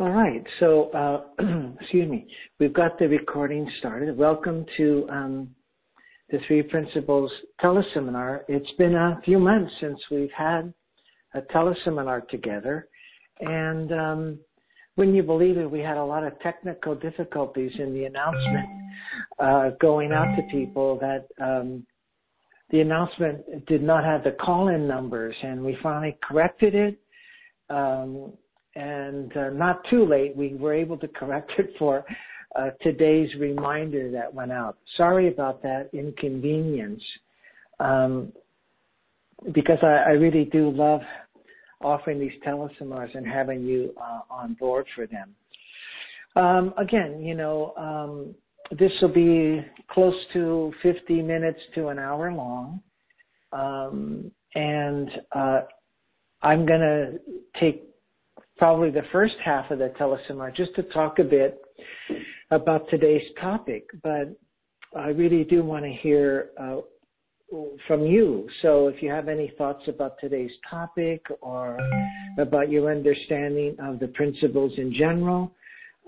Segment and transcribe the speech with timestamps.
[0.00, 0.44] All right.
[0.60, 1.42] So, uh,
[1.80, 2.28] excuse me.
[2.60, 4.16] We've got the recording started.
[4.16, 5.48] Welcome to um,
[6.30, 8.42] the Three Principles teleseminar.
[8.46, 10.72] It's been a few months since we've had
[11.34, 12.86] a teleseminar together,
[13.40, 14.38] and um,
[14.96, 15.68] wouldn't you believe it?
[15.68, 18.68] We had a lot of technical difficulties in the announcement
[19.40, 21.84] uh, going out to people that um,
[22.70, 27.00] the announcement did not have the call-in numbers, and we finally corrected it.
[27.68, 28.32] Um,
[28.78, 32.04] and uh, not too late, we were able to correct it for
[32.56, 34.78] uh, today's reminder that went out.
[34.96, 37.02] Sorry about that inconvenience,
[37.80, 38.32] um,
[39.52, 41.00] because I, I, really do love
[41.82, 45.34] offering these teleseminars and having you uh, on board for them.
[46.36, 48.34] Um, again, you know, um,
[48.78, 52.80] this will be close to 50 minutes to an hour long.
[53.52, 55.60] Um, and uh,
[56.42, 57.18] I'm going to
[57.60, 57.88] take
[58.58, 61.60] probably the first half of the teleseminar just to talk a bit
[62.50, 64.36] about today's topic, but
[64.96, 66.78] I really do want to hear uh,
[67.86, 68.48] from you.
[68.62, 71.78] So if you have any thoughts about today's topic or
[72.38, 75.52] about your understanding of the principles in general,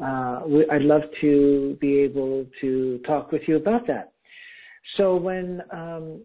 [0.03, 4.13] uh, I'd love to be able to talk with you about that.
[4.97, 6.23] So when um,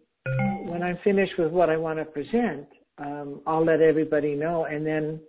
[0.65, 2.65] when I'm finished with what I want to present,
[2.97, 5.19] um, I'll let everybody know, and then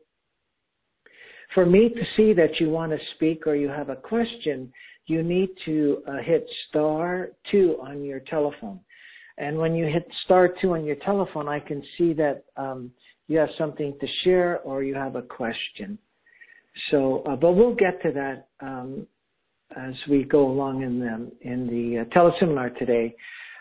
[1.57, 4.71] for me to see that you want to speak or you have a question,
[5.07, 8.79] you need to uh, hit star two on your telephone.
[9.39, 12.91] And when you hit star two on your telephone, I can see that um,
[13.27, 15.97] you have something to share or you have a question.
[16.91, 19.07] So, uh, but we'll get to that um,
[19.75, 23.15] as we go along in the in the uh, teleseminar today.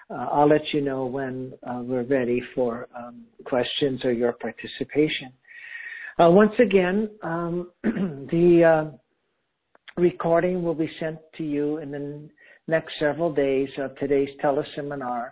[0.09, 5.31] Uh, I'll let you know when uh, we're ready for um, questions or your participation.
[6.17, 12.29] Uh, once again, um, the uh, recording will be sent to you in the
[12.67, 15.31] next several days of today's teleseminar.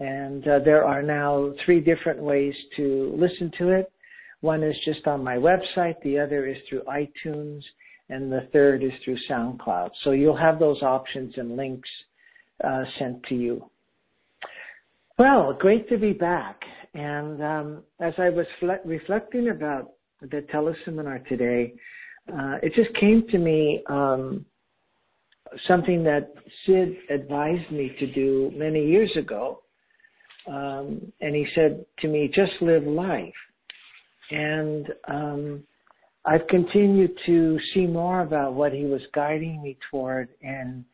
[0.00, 3.92] And uh, there are now three different ways to listen to it.
[4.40, 7.62] One is just on my website, the other is through iTunes,
[8.08, 9.90] and the third is through SoundCloud.
[10.02, 11.88] So you'll have those options and links
[12.62, 13.70] uh, sent to you.
[15.18, 16.60] Well, great to be back.
[16.94, 21.74] And um, as I was fle- reflecting about the teleseminar today,
[22.32, 24.44] uh, it just came to me um,
[25.68, 26.32] something that
[26.64, 29.62] Sid advised me to do many years ago.
[30.48, 33.34] Um, and he said to me, just live life.
[34.30, 35.62] And um,
[36.24, 40.84] I've continued to see more about what he was guiding me toward and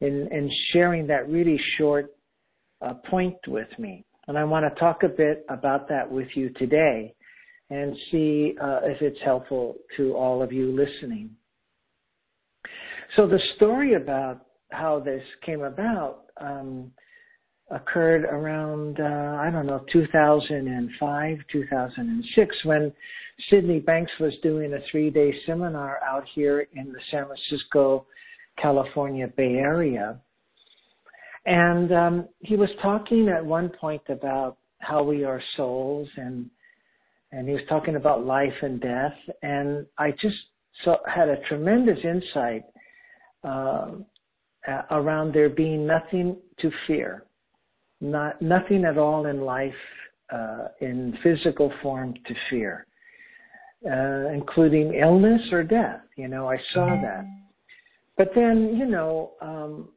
[0.00, 2.14] and, and sharing that really short
[2.82, 4.04] uh, point with me.
[4.28, 7.14] And I want to talk a bit about that with you today
[7.70, 11.30] and see uh, if it's helpful to all of you listening.
[13.16, 16.90] So the story about how this came about um,
[17.70, 22.92] occurred around, uh, I don't know, 2005, 2006, when
[23.50, 28.06] Sydney Banks was doing a three day seminar out here in the San Francisco,
[28.60, 30.18] California Bay Area.
[31.46, 36.50] And um, he was talking at one point about how we are souls and
[37.32, 40.36] and he was talking about life and death, and I just
[40.84, 42.62] saw, had a tremendous insight
[43.44, 43.92] uh,
[44.90, 47.24] around there being nothing to fear,
[48.00, 49.72] not nothing at all in life
[50.32, 52.86] uh, in physical form to fear,
[53.90, 56.00] uh, including illness or death.
[56.16, 57.26] You know, I saw that.
[58.16, 59.88] But then, you know, um,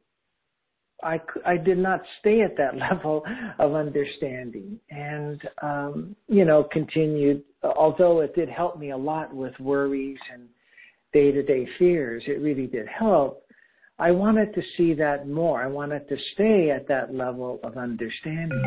[1.02, 3.24] I, I did not stay at that level
[3.58, 9.58] of understanding and, um, you know, continued, although it did help me a lot with
[9.60, 10.48] worries and
[11.12, 13.44] day to day fears, it really did help.
[13.98, 15.62] I wanted to see that more.
[15.62, 18.62] I wanted to stay at that level of understanding.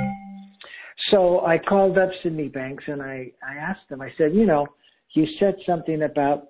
[1.11, 4.65] So I called up Sydney Banks and I, I asked him, I said, you know,
[5.13, 6.47] you said something about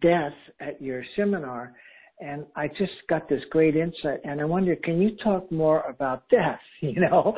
[0.00, 1.74] death at your seminar
[2.20, 6.28] and I just got this great insight and I wonder, can you talk more about
[6.28, 7.34] death, you know?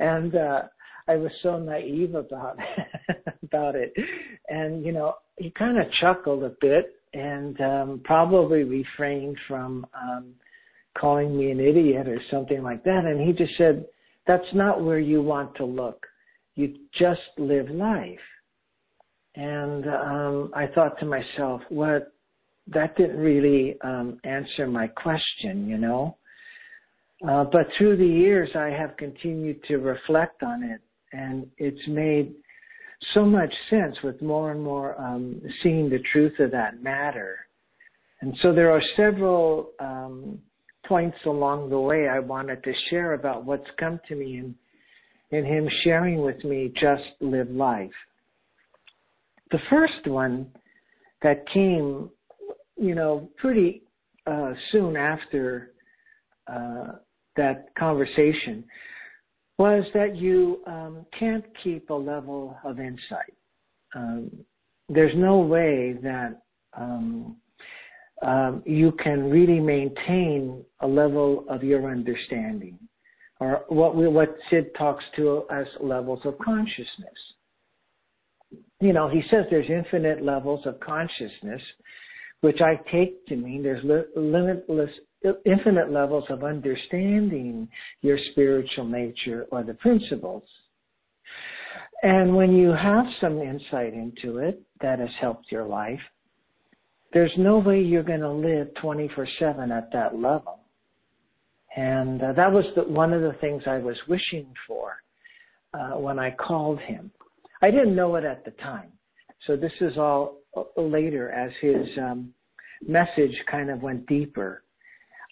[0.00, 0.62] And uh
[1.08, 2.58] I was so naive about
[3.44, 3.92] about it.
[4.48, 10.34] And you know, he kind of chuckled a bit and um probably refrained from um
[10.98, 13.86] calling me an idiot or something like that and he just said,
[14.26, 16.04] that's not where you want to look.
[16.56, 18.18] You just live life.
[19.36, 22.12] And um I thought to myself, what
[22.68, 26.16] that didn't really um, answer my question, you know.
[27.26, 30.80] Uh, but through the years, I have continued to reflect on it,
[31.12, 32.34] and it's made
[33.14, 37.38] so much sense with more and more um, seeing the truth of that matter.
[38.20, 40.38] And so there are several um,
[40.86, 44.54] points along the way I wanted to share about what's come to me and
[45.30, 47.90] in him sharing with me just live life.
[49.50, 50.46] The first one
[51.22, 52.10] that came,
[52.76, 53.82] you know, pretty
[54.26, 55.72] uh, soon after
[56.46, 56.92] uh,
[57.36, 58.64] that conversation
[59.58, 63.34] was that you um, can't keep a level of insight.
[63.94, 64.30] Um,
[64.88, 66.42] there's no way that
[66.76, 67.36] um,
[68.22, 72.78] um, you can really maintain a level of your understanding,
[73.40, 76.86] or what we, what Sid talks to as levels of consciousness.
[78.80, 81.62] You know, he says there's infinite levels of consciousness,
[82.40, 83.84] which I take to mean there's
[84.14, 84.90] limitless
[85.44, 87.68] infinite levels of understanding
[88.02, 90.44] your spiritual nature or the principles.
[92.02, 96.00] And when you have some insight into it that has helped your life,
[97.12, 100.60] there's no way you're going to live 24 7 at that level.
[101.76, 104.96] And uh, that was the, one of the things I was wishing for
[105.74, 107.10] uh, when I called him.
[107.62, 108.92] I didn't know it at the time.
[109.46, 112.32] So this is all uh, later as his um,
[112.86, 114.62] message kind of went deeper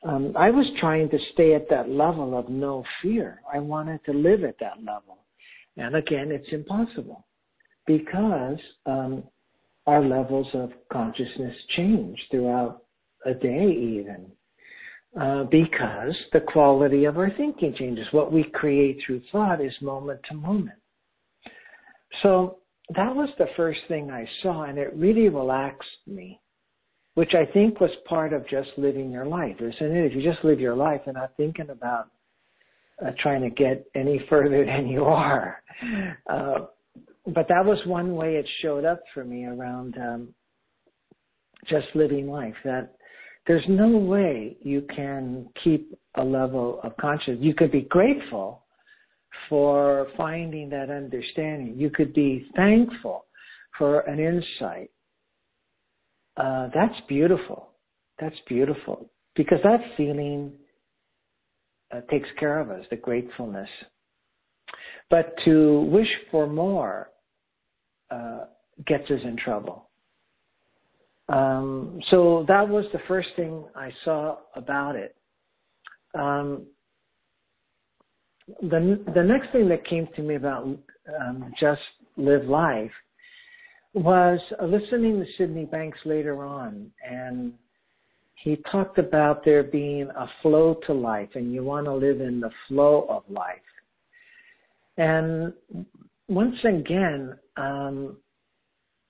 [0.04, 3.40] um, I was trying to stay at that level of no fear.
[3.52, 5.18] I wanted to live at that level.
[5.76, 7.26] And again, it's impossible
[7.86, 9.24] because um,
[9.86, 12.82] our levels of consciousness change throughout
[13.24, 14.26] a day, even.
[15.18, 18.06] Uh, because the quality of our thinking changes.
[18.10, 20.78] What we create through thought is moment to moment.
[22.22, 22.58] So
[22.90, 26.40] that was the first thing I saw, and it really relaxed me
[27.14, 30.06] which I think was part of just living your life, isn't it?
[30.06, 32.08] If you just live your life and not thinking about
[33.04, 35.62] uh, trying to get any further than you are.
[36.28, 36.66] Uh,
[37.26, 40.28] but that was one way it showed up for me around um,
[41.68, 42.54] just living life.
[42.64, 42.94] That
[43.46, 47.38] there's no way you can keep a level of consciousness.
[47.40, 48.63] You could be grateful
[49.48, 51.74] for finding that understanding.
[51.76, 53.26] You could be thankful
[53.78, 54.90] for an insight
[56.36, 57.68] uh, that's beautiful.
[58.20, 60.52] That's beautiful because that feeling
[61.94, 63.68] uh, takes care of us, the gratefulness.
[65.10, 67.10] But to wish for more
[68.10, 68.46] uh,
[68.86, 69.90] gets us in trouble.
[71.28, 75.16] Um, so that was the first thing I saw about it.
[76.14, 76.66] Um,
[78.46, 80.64] the the next thing that came to me about
[81.20, 81.80] um, just
[82.16, 82.90] live life
[83.94, 87.52] was listening to Sydney Banks later on, and
[88.34, 92.40] he talked about there being a flow to life, and you want to live in
[92.40, 93.56] the flow of life.
[94.96, 95.52] And
[96.28, 98.16] once again, um,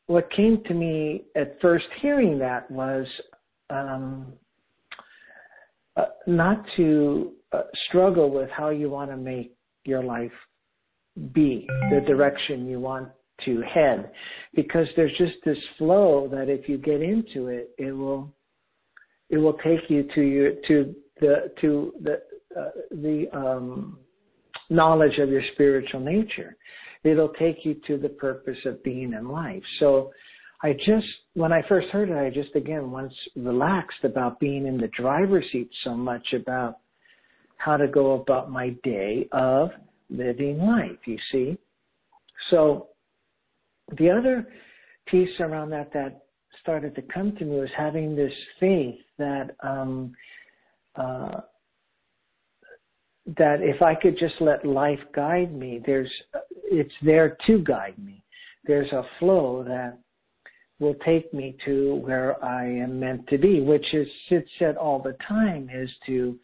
[0.06, 3.06] what came to me at first hearing that was
[3.70, 4.32] um,
[5.96, 9.54] uh, not to uh, struggle with how you want to make
[9.84, 10.32] your life
[11.32, 13.08] be, the direction you want
[13.44, 14.10] to head.
[14.54, 18.32] Because there's just this flow that if you get into it it will
[19.30, 22.20] it will take you to your to the to the
[22.58, 23.98] uh, the um
[24.70, 26.56] knowledge of your spiritual nature.
[27.02, 29.62] It'll take you to the purpose of being in life.
[29.78, 30.10] So
[30.62, 34.78] i just when i first heard it i just again once relaxed about being in
[34.78, 36.78] the driver's seat so much about
[37.56, 39.70] how to go about my day of
[40.10, 41.56] living life you see
[42.50, 42.88] so
[43.98, 44.46] the other
[45.06, 46.24] piece around that that
[46.60, 50.14] started to come to me was having this faith that um,
[50.96, 51.40] uh,
[53.38, 56.10] that if I could just let life guide me, there's
[56.64, 58.22] it's there to guide me.
[58.64, 59.98] There's a flow that
[60.78, 64.98] will take me to where I am meant to be, which is Sid said all
[64.98, 66.38] the time is to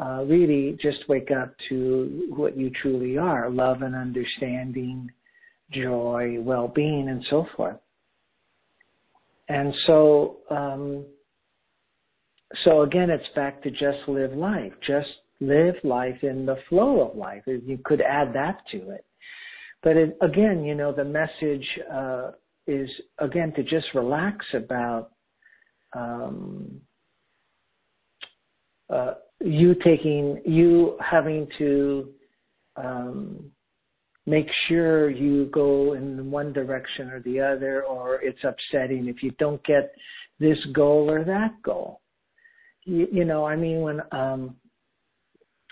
[0.00, 5.10] uh, really just wake up to what you truly are, love and understanding,
[5.72, 7.76] joy, well-being, and so forth.
[9.48, 11.04] And so, um,
[12.64, 14.72] so again, it's back to just live life.
[14.86, 15.08] Just
[15.40, 17.42] live life in the flow of life.
[17.46, 19.04] You could add that to it.
[19.82, 22.30] But it, again, you know, the message uh,
[22.66, 22.88] is
[23.18, 25.10] again to just relax about
[25.94, 26.80] um,
[28.88, 32.10] uh, you taking you having to
[32.76, 33.50] um,
[34.26, 39.30] make sure you go in one direction or the other, or it's upsetting if you
[39.38, 39.92] don't get
[40.38, 42.00] this goal or that goal.
[42.84, 44.56] You, you know, I mean, when um,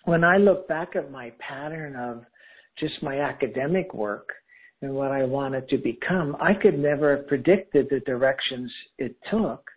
[0.05, 2.25] when I look back at my pattern of
[2.79, 4.31] just my academic work,
[4.83, 9.69] and what I wanted to become, I could never have predicted the directions it took.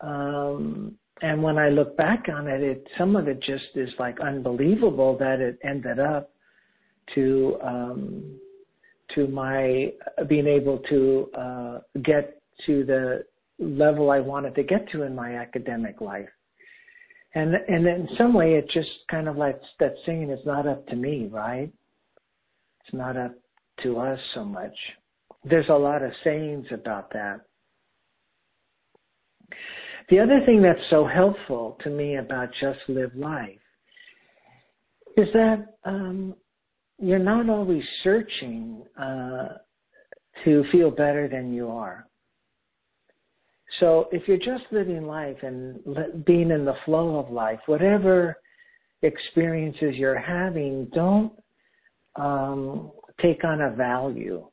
[0.00, 4.20] Um, and when I look back on it, it some of it just is like
[4.20, 6.30] unbelievable that it ended up
[7.14, 8.38] to um,
[9.14, 9.92] to my
[10.28, 13.24] being able to uh, get to the
[13.58, 16.28] level I wanted to get to in my academic life.
[17.34, 20.86] And and in some way, it just kind of like that saying, "It's not up
[20.88, 21.72] to me," right?
[22.84, 23.34] It's not up
[23.82, 24.74] to us so much.
[25.44, 27.40] There's a lot of sayings about that.
[30.08, 33.58] The other thing that's so helpful to me about Just Live Life
[35.16, 36.34] is that um,
[36.98, 39.48] you're not always searching uh,
[40.44, 42.06] to feel better than you are.
[43.80, 45.80] So if you're just living life and
[46.24, 48.36] being in the flow of life, whatever
[49.02, 51.32] experiences you're having, don't
[52.14, 54.46] um, take on a value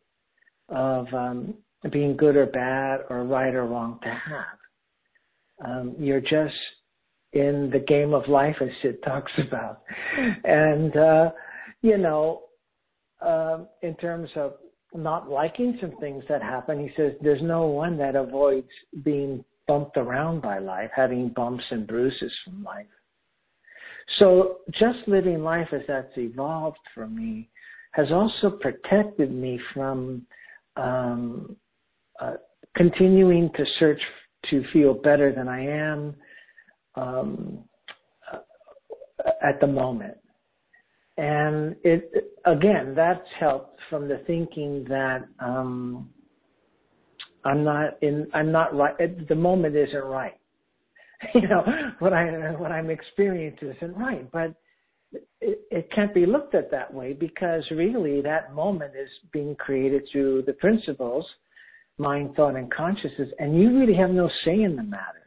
[0.70, 1.54] of um,
[1.92, 4.58] being good or bad or right or wrong to have.
[5.64, 6.54] Um, you're just
[7.34, 9.82] in the game of life, as Sid talks about.
[10.44, 11.32] And, uh,
[11.82, 12.44] you know,
[13.22, 14.54] um, in terms of
[14.94, 18.70] not liking some things that happen, he says there's no one that avoids
[19.04, 22.86] being bumped around by life, having bumps and bruises from life.
[24.20, 27.50] So just living life as that's evolved for me
[27.92, 30.24] has also protected me from
[30.76, 31.56] um,
[32.20, 32.34] uh,
[32.76, 34.02] continuing to search
[34.50, 36.16] to feel better than I am
[36.96, 37.60] um,
[39.42, 40.18] at the moment.
[41.18, 46.10] And it again, that's helped from the thinking that um,
[47.46, 48.28] I'm not in.
[48.34, 48.96] I'm not right.
[49.28, 50.38] The moment isn't right.
[51.34, 51.64] You know
[52.00, 52.26] what I
[52.58, 54.54] what I'm experiencing isn't right, but
[55.42, 60.04] it, it can't be looked at that way because really that moment is being created
[60.12, 61.26] through the principles,
[61.98, 65.24] mind, thought, and consciousness, and you really have no say in the matter.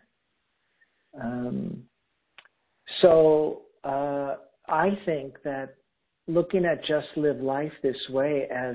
[1.21, 1.83] Um,
[3.03, 4.37] so uh,
[4.69, 5.77] I think that
[6.27, 8.75] looking at just live life this way as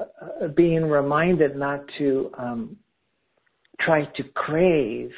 [0.00, 2.76] uh, being reminded not to um,
[3.80, 5.10] try to crave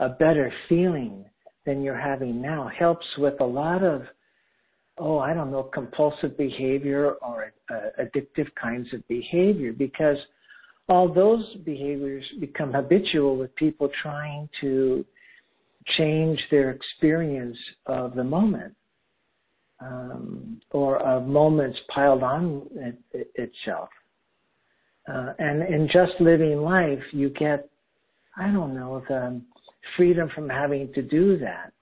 [0.00, 1.24] a better feeling
[1.66, 4.02] than you're having now helps with a lot of,
[4.98, 10.16] oh, I don't know, compulsive behavior or uh, addictive kinds of behavior because
[10.88, 15.04] all those behaviors become habitual with people trying to
[15.96, 18.74] change their experience of the moment
[19.80, 23.88] um, or of moments piled on it, it, itself.
[25.12, 27.68] Uh, and in just living life, you get,
[28.36, 29.40] I don't know, the
[29.96, 31.72] freedom from having to do that.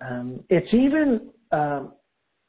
[0.00, 1.92] Um, it's even um,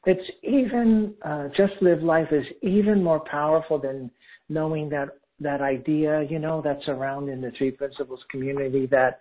[0.06, 4.10] it's even uh, just live life is even more powerful than
[4.48, 5.08] knowing that
[5.44, 9.18] that idea you know that's around in the three principles community that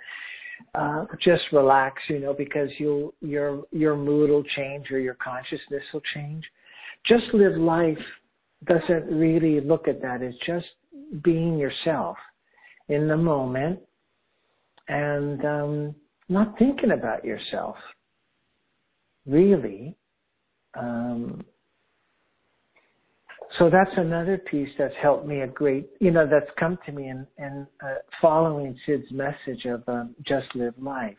[0.75, 5.84] uh, just relax you know because you your your mood will change or your consciousness
[5.94, 6.44] will change
[7.06, 7.98] just live life
[8.65, 10.65] doesn't really look at that it's just
[11.24, 12.18] being yourself
[12.89, 13.80] in the moment
[14.88, 15.96] and um,
[16.30, 17.75] not thinking about yourself,
[19.25, 19.96] really.
[20.77, 21.46] Um,
[23.60, 27.10] so that's another piece that's helped me a great, you know, that's come to me
[27.10, 31.15] in, in uh, following Sid's message of um, just live life.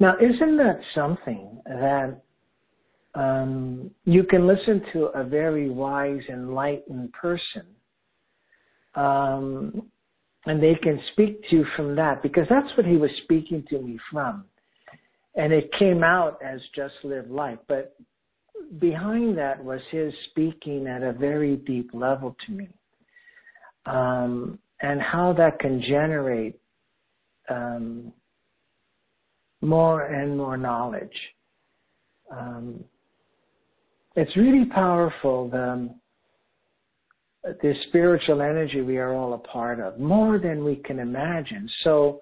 [0.00, 2.22] Now, isn't that something that
[3.14, 7.66] um, you can listen to a very wise, enlightened person
[8.94, 9.90] um,
[10.46, 13.78] and they can speak to you from that because that's what he was speaking to
[13.80, 14.44] me from.
[15.34, 17.58] And it came out as just live life.
[17.68, 17.96] But
[18.78, 22.68] behind that was his speaking at a very deep level to me.
[23.86, 26.58] Um, and how that can generate
[27.48, 28.12] um,
[29.60, 31.16] more and more knowledge.
[32.30, 32.84] Um,
[34.16, 35.48] it's really powerful.
[35.48, 35.94] The,
[37.62, 41.68] this spiritual energy we are all a part of, more than we can imagine.
[41.82, 42.20] So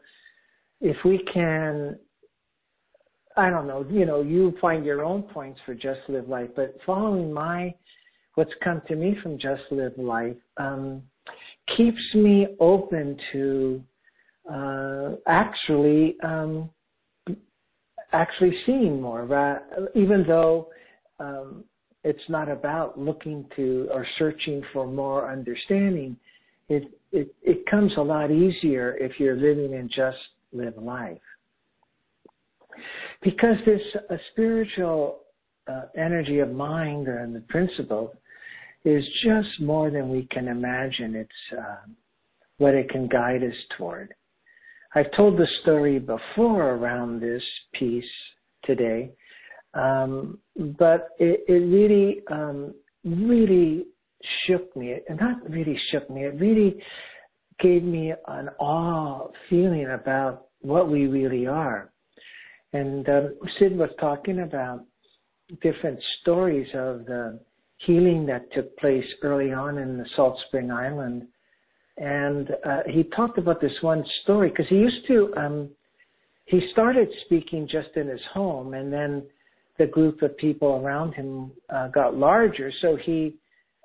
[0.80, 1.98] if we can,
[3.36, 6.76] I don't know, you know, you find your own points for Just Live Life, but
[6.84, 7.74] following my,
[8.34, 11.02] what's come to me from Just Live Life, um,
[11.76, 13.82] keeps me open to
[14.52, 16.70] uh, actually um,
[18.12, 19.60] actually seeing more, right?
[19.94, 20.68] even though
[21.20, 21.64] um,
[22.02, 26.16] it's not about looking to or searching for more understanding.
[26.68, 30.18] It, it, it comes a lot easier if you're living in just
[30.52, 31.18] live life.
[33.22, 35.20] Because this a spiritual
[35.68, 38.12] uh, energy of mind and the principle
[38.84, 41.14] is just more than we can imagine.
[41.14, 41.86] It's uh,
[42.58, 44.14] what it can guide us toward.
[44.94, 47.42] I've told the story before around this
[47.74, 48.04] piece
[48.64, 49.12] today,
[49.74, 50.38] um,
[50.78, 53.86] but it, it really, um, really
[54.46, 54.90] shook me.
[54.90, 56.24] It not really shook me.
[56.24, 56.82] It really
[57.60, 61.92] gave me an awe feeling about what we really are.
[62.72, 64.84] And um, Sid was talking about
[65.62, 67.40] different stories of the
[67.78, 71.26] healing that took place early on in the Salt Spring Island.
[71.96, 75.68] And uh, he talked about this one story because he used to, um,
[76.46, 79.24] he started speaking just in his home and then
[79.78, 82.70] the group of people around him uh, got larger.
[82.80, 83.34] So he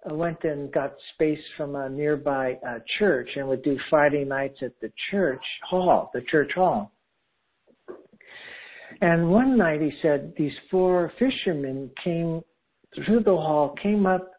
[0.09, 4.57] uh, went and got space from a nearby uh, church and would do Friday nights
[4.61, 6.91] at the church hall, the church hall.
[9.01, 12.41] And one night he said these four fishermen came
[12.95, 14.31] through the hall, came up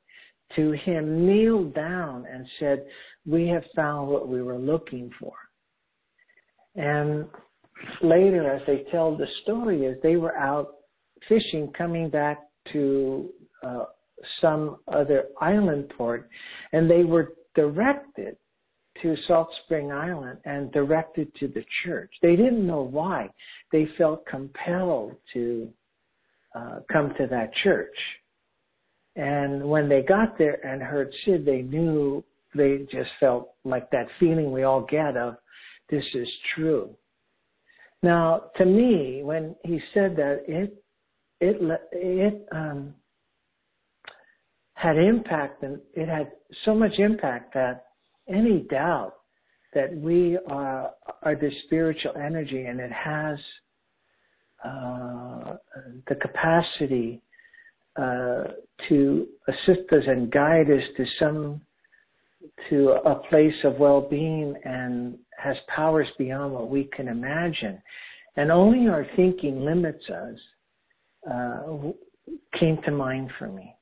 [0.54, 2.84] to him, kneeled down, and said,
[3.26, 5.32] We have found what we were looking for.
[6.76, 7.26] And
[8.02, 10.68] later, as they tell the story, is they were out
[11.28, 12.38] fishing, coming back
[12.72, 13.30] to
[13.62, 13.84] uh,
[14.40, 16.28] some other island port,
[16.72, 18.36] and they were directed
[19.02, 22.10] to Salt Spring Island and directed to the church.
[22.22, 23.28] They didn't know why.
[23.72, 25.68] They felt compelled to
[26.54, 27.96] uh, come to that church.
[29.16, 32.22] And when they got there and heard Sid, they knew
[32.54, 35.36] they just felt like that feeling we all get of
[35.90, 36.90] this is true.
[38.02, 40.82] Now, to me, when he said that, it
[41.40, 41.56] it
[41.92, 42.94] it um,
[44.74, 46.32] had impact, and it had
[46.64, 47.86] so much impact that
[48.28, 49.15] any doubt
[49.76, 50.90] that we are,
[51.22, 53.38] are the spiritual energy and it has
[54.64, 55.56] uh,
[56.08, 57.20] the capacity
[57.96, 58.44] uh,
[58.88, 61.60] to assist us and guide us to some
[62.70, 67.80] to a place of well-being and has powers beyond what we can imagine.
[68.36, 70.38] And only our thinking limits us
[71.30, 71.62] uh,
[72.58, 73.74] came to mind for me.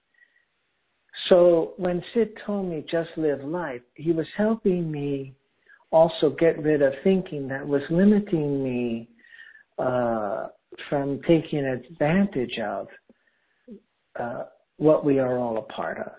[1.28, 5.34] So when Sid told me just live life, he was helping me
[5.94, 9.08] also get rid of thinking that was limiting me
[9.78, 10.48] uh,
[10.88, 12.88] from taking advantage of
[14.18, 14.42] uh,
[14.78, 16.12] what we are all a part of.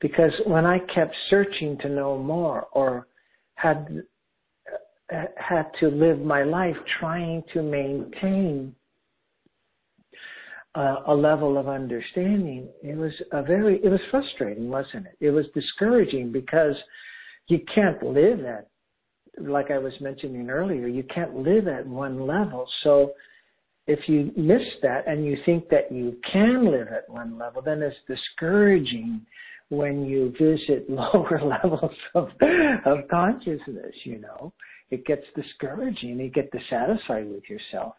[0.00, 3.08] Because when I kept searching to know more or
[3.56, 4.02] had
[5.36, 8.74] had to live my life trying to maintain
[10.74, 15.16] uh, a level of understanding, it was a very, it was frustrating, wasn't it?
[15.20, 16.76] It was discouraging because
[17.48, 18.68] you can't live at,
[19.40, 22.68] like I was mentioning earlier, you can't live at one level.
[22.82, 23.12] So
[23.86, 27.82] if you miss that and you think that you can live at one level, then
[27.82, 29.22] it's discouraging
[29.70, 32.28] when you visit lower levels of,
[32.84, 34.52] of consciousness, you know.
[34.90, 36.18] It gets discouraging.
[36.18, 37.94] You get dissatisfied with yourself.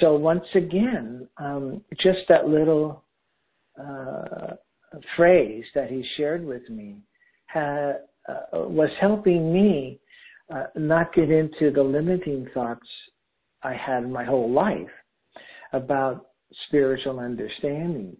[0.00, 3.02] So once again, um, just that little
[3.78, 4.54] uh,
[5.16, 6.96] phrase that he shared with me
[7.54, 7.92] uh,
[8.52, 10.00] was helping me
[10.54, 12.86] uh, not get into the limiting thoughts
[13.62, 14.88] I had my whole life
[15.72, 16.28] about
[16.66, 18.16] spiritual understanding.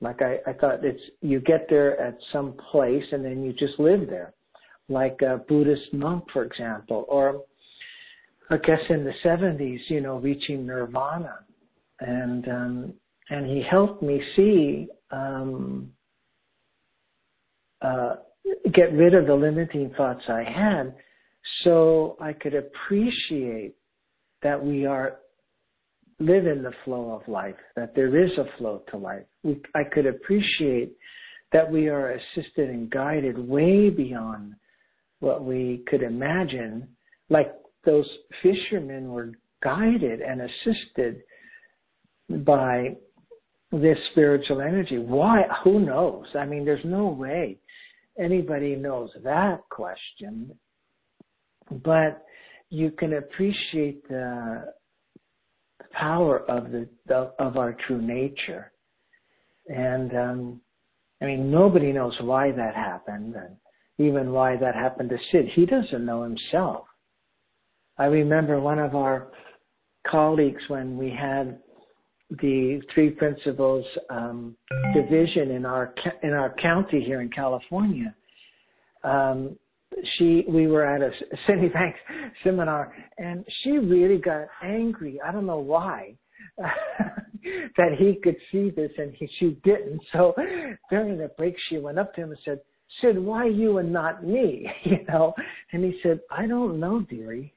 [0.00, 3.78] Like I, I thought it's you get there at some place and then you just
[3.78, 4.34] live there,
[4.88, 7.44] like a Buddhist monk, for example, or
[8.50, 11.38] I guess in the 70s, you know, reaching nirvana.
[12.00, 12.94] And, um,
[13.30, 15.92] and he helped me see, um,
[17.80, 18.16] uh,
[18.74, 20.94] get rid of the limiting thoughts I had
[21.64, 23.74] so I could appreciate
[24.42, 25.18] that we are
[26.18, 29.24] live in the flow of life, that there is a flow to life.
[29.42, 30.92] We, I could appreciate
[31.52, 34.54] that we are assisted and guided way beyond
[35.20, 36.88] what we could imagine,
[37.28, 37.52] like
[37.84, 38.08] those
[38.42, 41.22] fishermen were guided and assisted
[42.44, 42.96] by
[43.70, 44.98] this spiritual energy.
[44.98, 45.42] Why?
[45.64, 46.26] Who knows?
[46.34, 47.58] I mean, there's no way
[48.18, 50.52] anybody knows that question.
[51.84, 52.24] But
[52.70, 54.72] you can appreciate the
[55.92, 56.88] power of the,
[57.38, 58.72] of our true nature,
[59.68, 60.60] and um,
[61.20, 63.56] I mean, nobody knows why that happened, and
[63.98, 65.50] even why that happened to Sid.
[65.54, 66.86] He doesn't know himself.
[67.98, 69.28] I remember one of our
[70.06, 71.58] colleagues when we had
[72.40, 74.56] the three principles um,
[74.94, 78.14] division in our in our county here in California.
[79.04, 79.58] Um,
[80.16, 81.10] she we were at a
[81.46, 81.98] Sydney Banks
[82.44, 85.20] seminar and she really got angry.
[85.24, 86.16] I don't know why.
[87.76, 90.00] that he could see this and he, she didn't.
[90.12, 90.34] So
[90.90, 92.60] during the break, she went up to him and said,
[93.00, 94.70] Sid, why you and not me?
[94.84, 95.34] You know?
[95.72, 97.54] And he said, I don't know, dearie,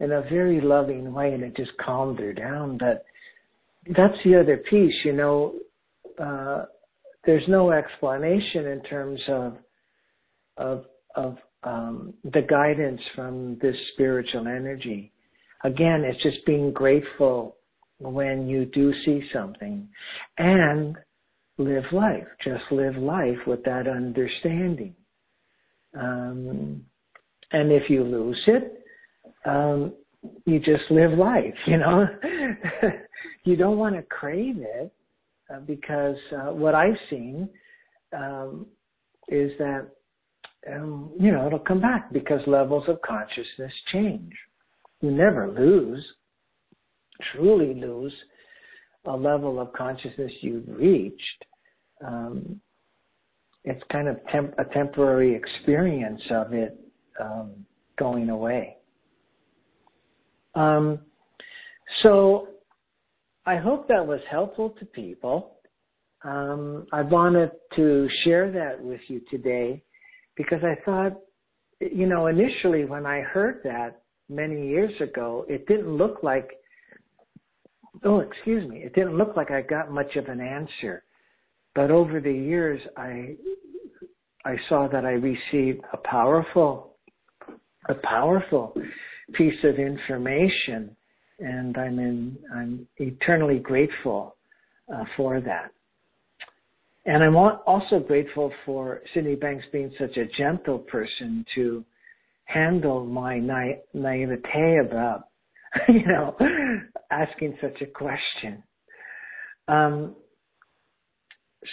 [0.00, 1.32] in a very loving way.
[1.32, 2.78] And it just calmed her down.
[2.78, 3.04] But
[3.96, 5.54] that's the other piece, you know,
[6.18, 6.66] uh,
[7.26, 9.56] there's no explanation in terms of,
[10.56, 10.84] of,
[11.14, 15.12] of, um, the guidance from this spiritual energy.
[15.64, 17.56] Again, it's just being grateful
[17.98, 19.88] when you do see something
[20.38, 20.96] and
[21.58, 22.26] live life.
[22.42, 24.94] Just live life with that understanding.
[25.98, 26.84] Um,
[27.52, 28.84] and if you lose it,
[29.46, 29.94] um,
[30.44, 32.06] you just live life, you know.
[33.44, 34.92] you don't want to crave it
[35.52, 37.48] uh, because uh, what I've seen
[38.16, 38.66] um,
[39.28, 39.88] is that,
[40.72, 44.32] um, you know, it'll come back because levels of consciousness change.
[45.00, 46.04] You never lose,
[47.32, 48.14] truly lose
[49.06, 51.44] a level of consciousness you've reached
[52.04, 52.60] um,
[53.64, 56.78] it's kind of temp- a temporary experience of it
[57.20, 57.52] um,
[57.98, 58.76] going away.
[60.54, 61.00] Um,
[62.02, 62.48] so
[63.46, 65.56] I hope that was helpful to people.
[66.24, 69.82] Um, I wanted to share that with you today
[70.36, 71.18] because I thought,
[71.80, 76.50] you know, initially when I heard that many years ago, it didn't look like,
[78.04, 81.04] oh, excuse me, it didn't look like I got much of an answer.
[81.74, 83.36] But over the years, I
[84.44, 86.96] I saw that I received a powerful
[87.88, 88.74] a powerful
[89.34, 90.96] piece of information,
[91.40, 94.36] and I'm in I'm eternally grateful
[94.92, 95.73] uh, for that.
[97.06, 101.84] And I'm also grateful for Sydney Banks being such a gentle person to
[102.44, 105.28] handle my na- naivete about,
[105.88, 106.34] you know,
[107.10, 108.62] asking such a question.
[109.68, 110.14] Um,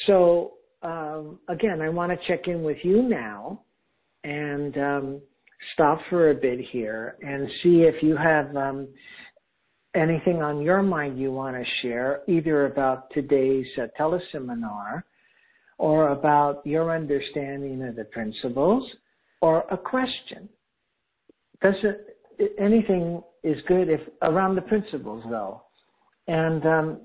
[0.05, 3.61] so um, again, I want to check in with you now
[4.23, 5.21] and um,
[5.73, 8.87] stop for a bit here and see if you have um,
[9.95, 15.03] anything on your mind you want to share, either about today's uh, teleseminar
[15.81, 18.87] or about your understanding of the principles
[19.41, 20.47] or a question.
[21.63, 21.97] Doesn't
[22.59, 25.63] anything is good if around the principles though,
[26.27, 27.01] and um,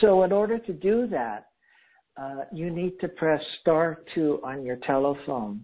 [0.00, 1.46] so in order to do that,
[2.20, 5.60] uh, you need to press star two on your telephone.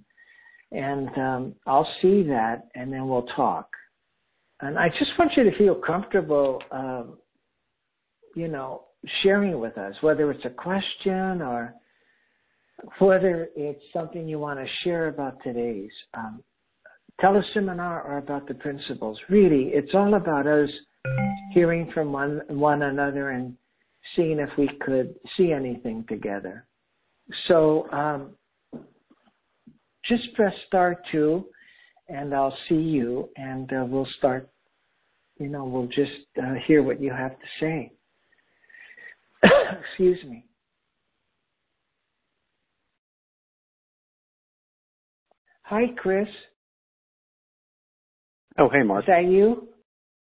[0.71, 3.69] And um, I'll see that and then we'll talk.
[4.61, 7.19] And I just want you to feel comfortable, um,
[8.37, 8.85] you know,
[9.23, 11.75] sharing with us, whether it's a question or
[12.99, 16.43] whether it's something you want to share about today's um,
[17.21, 19.19] teleseminar or about the principles.
[19.29, 20.71] Really, it's all about us
[21.53, 23.57] hearing from one, one another and
[24.17, 26.67] seeing if we could see anything together.
[27.49, 28.31] So um,
[30.07, 31.47] just press star two,
[32.09, 34.51] and I'll see you, and uh, we'll start.
[35.39, 37.93] You know, we'll just uh, hear what you have to say.
[39.91, 40.45] Excuse me.
[45.65, 46.29] Hi, Chris.
[48.59, 49.05] Oh, hey, Mark.
[49.05, 49.69] Is that you?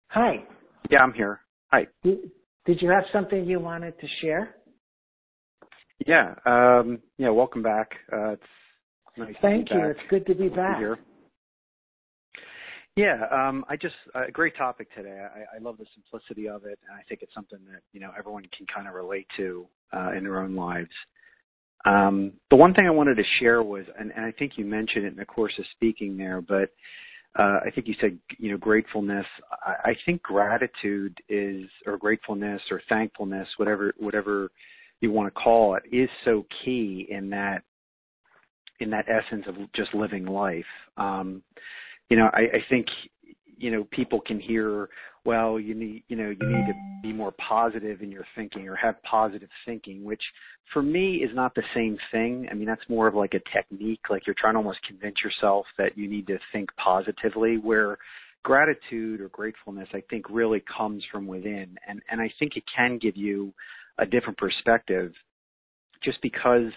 [0.08, 0.44] Hi.
[0.90, 1.40] Yeah, I'm here.
[1.72, 1.86] Hi.
[2.02, 4.56] Did you have something you wanted to share?
[6.04, 6.34] Yeah.
[6.44, 7.30] Um, yeah.
[7.30, 7.92] Welcome back.
[8.12, 8.42] Uh, it's
[9.16, 9.34] nice.
[9.40, 9.78] Thank you.
[9.78, 9.90] Back.
[9.90, 10.78] It's good to be back.
[10.78, 10.98] Here.
[12.96, 13.22] Yeah.
[13.30, 15.24] Um, I just a uh, great topic today.
[15.32, 18.10] I, I love the simplicity of it, and I think it's something that you know
[18.18, 20.90] everyone can kind of relate to uh, in their own lives.
[21.86, 25.06] Um, the one thing I wanted to share was, and, and I think you mentioned
[25.06, 26.70] it in the course of speaking there, but
[27.38, 29.26] uh, I think you said, you know, gratefulness.
[29.64, 34.50] I, I think gratitude is, or gratefulness or thankfulness, whatever, whatever
[35.00, 37.62] you want to call it, is so key in that,
[38.80, 40.64] in that essence of just living life.
[40.96, 41.42] Um,
[42.08, 42.86] you know, I, I think,
[43.56, 44.88] you know, people can hear,
[45.24, 48.76] well, you need, you know, you need to be more positive in your thinking or
[48.76, 50.22] have positive thinking, which
[50.72, 52.48] for me is not the same thing.
[52.50, 55.66] I mean, that's more of like a technique, like you're trying to almost convince yourself
[55.78, 57.98] that you need to think positively, where
[58.42, 61.76] gratitude or gratefulness, I think really comes from within.
[61.86, 63.52] And, and I think it can give you
[63.98, 65.12] a different perspective
[66.02, 66.72] just because,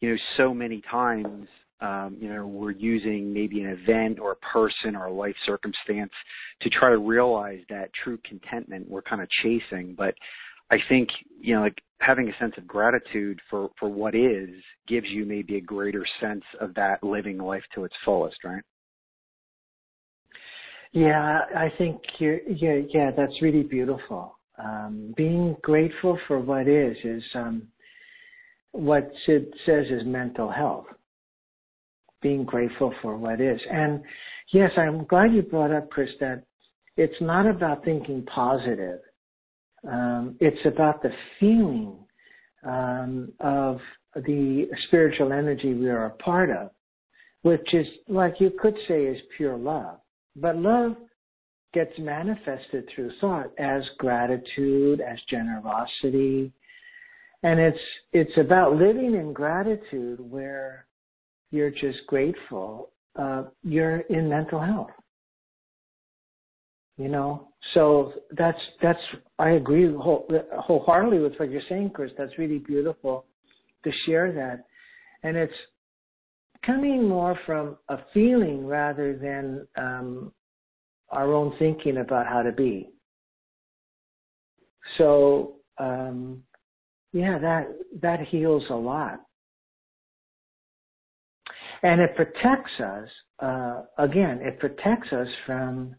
[0.00, 1.48] you know, so many times
[1.80, 6.12] um, you know, we're using maybe an event or a person or a life circumstance
[6.60, 9.94] to try to realize that true contentment we're kind of chasing.
[9.96, 10.14] But
[10.70, 11.08] I think,
[11.40, 14.50] you know, like having a sense of gratitude for, for what is
[14.86, 18.62] gives you maybe a greater sense of that living life to its fullest, right?
[20.92, 24.36] Yeah, I think you're, yeah, yeah, that's really beautiful.
[24.62, 27.62] Um, being grateful for what is is um,
[28.72, 30.86] what Sid says is mental health.
[32.22, 33.60] Being grateful for what is.
[33.70, 34.02] And
[34.52, 36.44] yes, I'm glad you brought up, Chris, that
[36.96, 39.00] it's not about thinking positive.
[39.90, 41.96] Um, it's about the feeling
[42.66, 43.78] um, of
[44.14, 46.70] the spiritual energy we are a part of,
[47.42, 49.98] which is, like you could say, is pure love.
[50.36, 50.96] But love
[51.72, 56.52] gets manifested through thought as gratitude, as generosity.
[57.42, 57.78] And it's,
[58.12, 60.86] it's about living in gratitude where
[61.50, 62.90] you're just grateful.
[63.16, 64.90] Uh, you're in mental health.
[66.96, 68.98] You know, so that's, that's,
[69.38, 72.12] I agree whole, wholeheartedly with what you're saying, Chris.
[72.18, 73.24] That's really beautiful
[73.84, 74.64] to share that.
[75.22, 75.54] And it's
[76.64, 80.32] coming more from a feeling rather than um,
[81.08, 82.90] our own thinking about how to be.
[84.98, 86.42] So um,
[87.12, 87.68] yeah, that
[88.02, 89.20] that heals a lot,
[91.82, 93.08] and it protects us.
[93.38, 95.94] Uh, again, it protects us from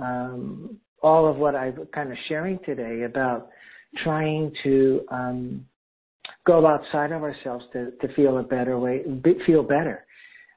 [0.00, 3.50] um, all of what I'm kind of sharing today about
[3.98, 5.66] trying to um,
[6.46, 9.02] go outside of ourselves to, to feel a better way,
[9.46, 10.04] feel better.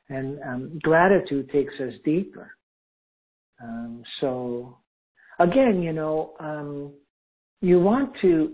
[0.09, 2.51] And um, gratitude takes us deeper.
[3.63, 4.77] Um, so
[5.39, 6.91] again, you know, um,
[7.61, 8.53] you want to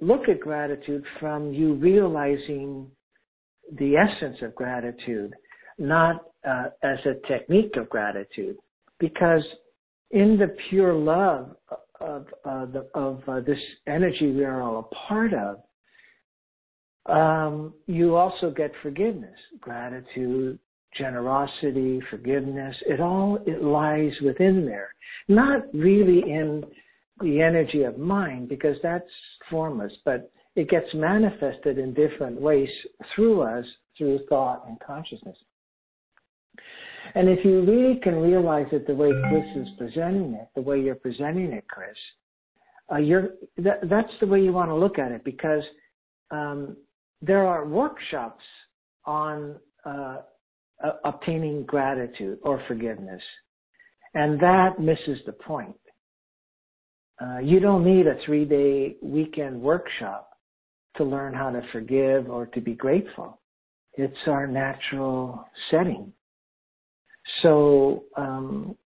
[0.00, 2.90] look at gratitude from you realizing
[3.78, 5.34] the essence of gratitude,
[5.78, 8.56] not uh, as a technique of gratitude,
[8.98, 9.42] because
[10.10, 11.56] in the pure love
[12.00, 15.58] of uh, the, of uh, this energy we are all a part of,
[17.06, 20.58] um, you also get forgiveness, gratitude,
[20.96, 22.76] generosity, forgiveness.
[22.86, 24.94] It all it lies within there,
[25.28, 26.64] not really in
[27.20, 29.04] the energy of mind because that's
[29.50, 32.68] formless, but it gets manifested in different ways
[33.14, 33.64] through us,
[33.98, 35.36] through thought and consciousness.
[37.14, 40.80] And if you really can realize it the way Chris is presenting it, the way
[40.80, 41.96] you're presenting it, Chris,
[42.90, 45.62] uh, you're that, that's the way you want to look at it because
[46.30, 46.76] um,
[47.22, 48.42] there are workshops
[49.04, 50.18] on uh,
[51.04, 53.22] obtaining gratitude or forgiveness,
[54.14, 55.76] and that misses the point.
[57.20, 60.33] Uh, you don't need a three-day weekend workshop
[60.96, 63.40] to learn how to forgive or to be grateful.
[63.94, 66.12] It's our natural setting.
[67.42, 68.76] So, um,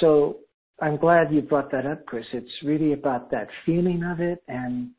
[0.00, 0.38] so
[0.80, 2.26] I'm glad you brought that up, Chris.
[2.32, 4.90] It's really about that feeling of it and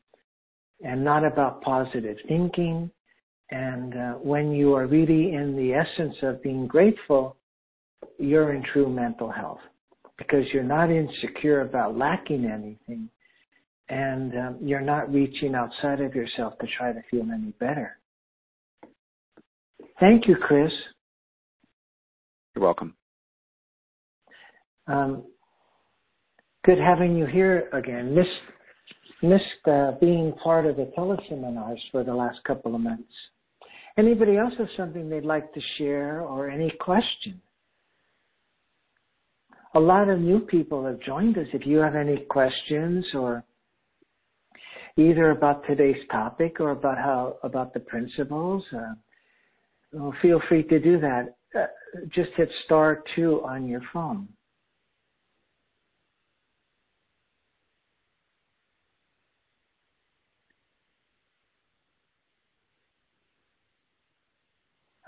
[0.82, 2.90] and not about positive thinking.
[3.50, 7.36] And uh, when you are really in the essence of being grateful,
[8.18, 9.60] you're in true mental health
[10.16, 13.10] because you're not insecure about lacking anything
[13.90, 17.98] and um, you're not reaching outside of yourself to try to feel any better.
[19.98, 20.72] Thank you, Chris.
[22.54, 22.94] You're welcome.
[24.86, 25.24] Um,
[26.64, 28.14] good having you here again.
[28.14, 28.30] Missed,
[29.22, 33.12] missed uh, being part of the teleseminars for the last couple of months.
[33.98, 37.40] Anybody else have something they'd like to share or any question?
[39.74, 41.46] A lot of new people have joined us.
[41.52, 43.44] If you have any questions or
[44.96, 48.94] either about today's topic or about how about the principles, uh,
[49.92, 51.34] well, feel free to do that.
[51.58, 51.66] Uh,
[52.14, 54.28] just hit star two on your phone.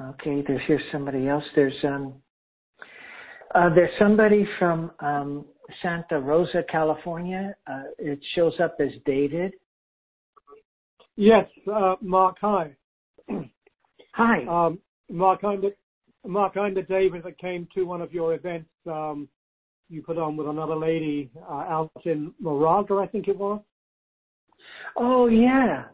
[0.01, 1.45] Okay, there's here somebody else.
[1.55, 2.14] There's um
[3.55, 5.45] uh, there's somebody from um,
[5.83, 7.55] Santa Rosa, California.
[7.71, 9.53] Uh, it shows up as David.
[11.16, 12.37] Yes, uh, Mark.
[12.40, 12.75] Hi.
[14.14, 14.44] Hi.
[14.46, 14.79] Um,
[15.11, 15.75] Mark, I'm the
[16.27, 16.57] Mark.
[16.57, 18.70] I'm the David that came to one of your events.
[18.87, 19.29] Um,
[19.88, 23.61] you put on with another lady uh, out in Moraga, I think it was.
[24.96, 25.85] Oh yeah.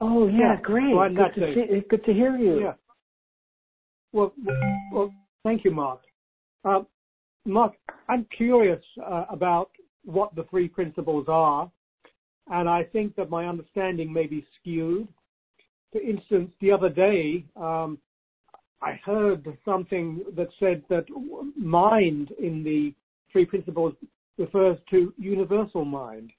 [0.00, 0.92] Oh yeah, great.
[0.92, 2.60] so I'm good, that to see, good to hear you.
[2.60, 2.72] Yeah.
[4.12, 4.32] Well,
[4.92, 5.12] well,
[5.44, 6.00] thank you, Mark.
[6.64, 6.80] Uh,
[7.44, 7.74] Mark,
[8.08, 9.70] I'm curious uh, about
[10.04, 11.70] what the three principles are,
[12.48, 15.08] and I think that my understanding may be skewed.
[15.92, 17.98] For instance, the other day, um,
[18.82, 21.06] I heard something that said that
[21.56, 22.92] mind in the
[23.32, 23.94] three principles
[24.36, 26.32] refers to universal mind,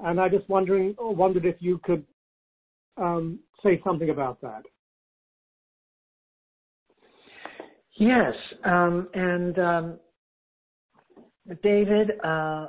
[0.00, 2.04] and I just wondering wondered if you could
[2.96, 4.62] um, say something about that.
[7.96, 8.34] Yes,
[8.64, 9.98] um, and um,
[11.62, 12.66] David, uh,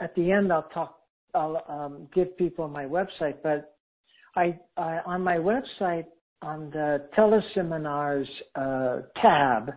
[0.00, 1.01] at the end, I'll talk.
[1.34, 3.76] I'll um, give people my website, but
[4.36, 6.06] I, I on my website
[6.42, 9.74] on the teleseminars uh, tab,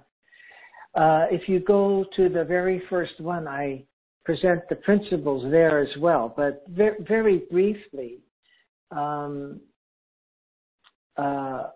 [0.95, 3.83] uh, if you go to the very first one, I
[4.23, 6.33] present the principles there as well.
[6.35, 8.19] But very, very briefly,
[8.91, 9.59] um,
[11.17, 11.67] uh,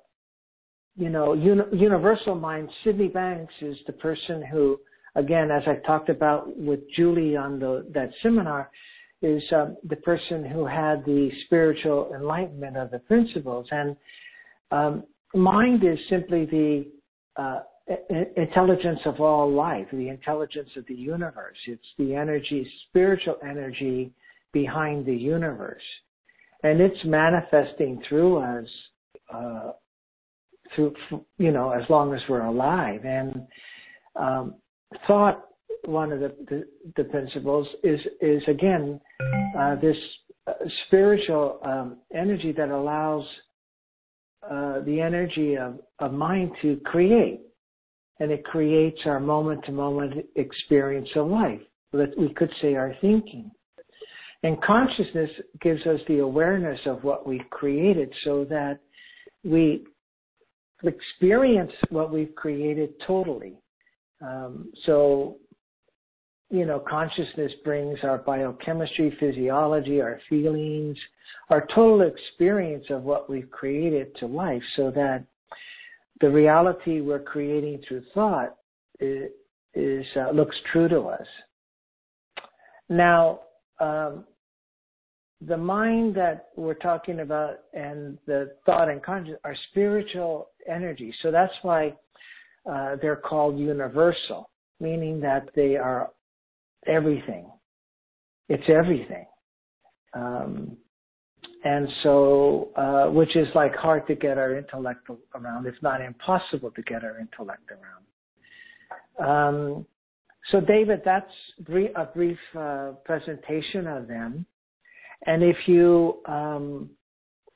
[0.95, 4.79] you know, uni- Universal Mind, Sydney Banks is the person who,
[5.15, 8.69] again, as I talked about with Julie on the, that seminar,
[9.21, 13.67] is um, the person who had the spiritual enlightenment of the principles.
[13.71, 13.95] And
[14.71, 15.03] um,
[15.33, 16.85] mind is simply the
[17.35, 17.59] uh,
[18.37, 21.57] intelligence of all life, the intelligence of the universe.
[21.67, 24.13] It's the energy, spiritual energy
[24.53, 25.81] behind the universe.
[26.63, 28.67] And it's manifesting through us,
[29.33, 29.71] uh,
[30.75, 30.93] through,
[31.37, 33.05] you know, as long as we're alive.
[33.05, 33.47] And,
[34.15, 34.55] um,
[35.07, 35.48] thought,
[35.85, 36.63] one of the, the,
[36.97, 38.99] the, principles is, is again,
[39.57, 39.97] uh, this
[40.87, 43.25] spiritual, um, energy that allows,
[44.43, 47.41] uh, the energy of, of mind to create
[48.19, 51.61] and it creates our moment to moment experience of life.
[51.91, 53.49] That we could say our thinking.
[54.43, 55.29] And consciousness
[55.61, 58.79] gives us the awareness of what we've created so that
[59.43, 59.85] we
[60.83, 63.55] experience what we've created totally.
[64.21, 65.37] Um, so,
[66.49, 70.97] you know, consciousness brings our biochemistry, physiology, our feelings,
[71.49, 75.23] our total experience of what we've created to life so that
[76.21, 78.55] the reality we're creating through thought
[78.99, 79.29] is,
[79.75, 81.27] is uh, looks true to us.
[82.89, 83.41] Now,
[83.79, 84.25] um,
[85.45, 91.13] the mind that we're talking about and the thought and consciousness are spiritual energy.
[91.21, 91.93] So that's why
[92.69, 96.09] uh, they're called universal, meaning that they are
[96.87, 97.49] everything.
[98.47, 99.25] It's everything.
[100.13, 100.77] Um,
[101.63, 106.71] and so, uh, which is like hard to get our intellect around, if not impossible
[106.71, 108.05] to get our intellect around.
[109.19, 109.85] Um,
[110.51, 111.31] so, David, that's
[111.95, 114.45] a brief uh, presentation of them.
[115.25, 116.89] And if you um,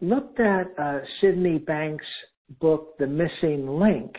[0.01, 2.05] looked at uh, Sydney Banks'
[2.59, 4.13] book, The Missing Link,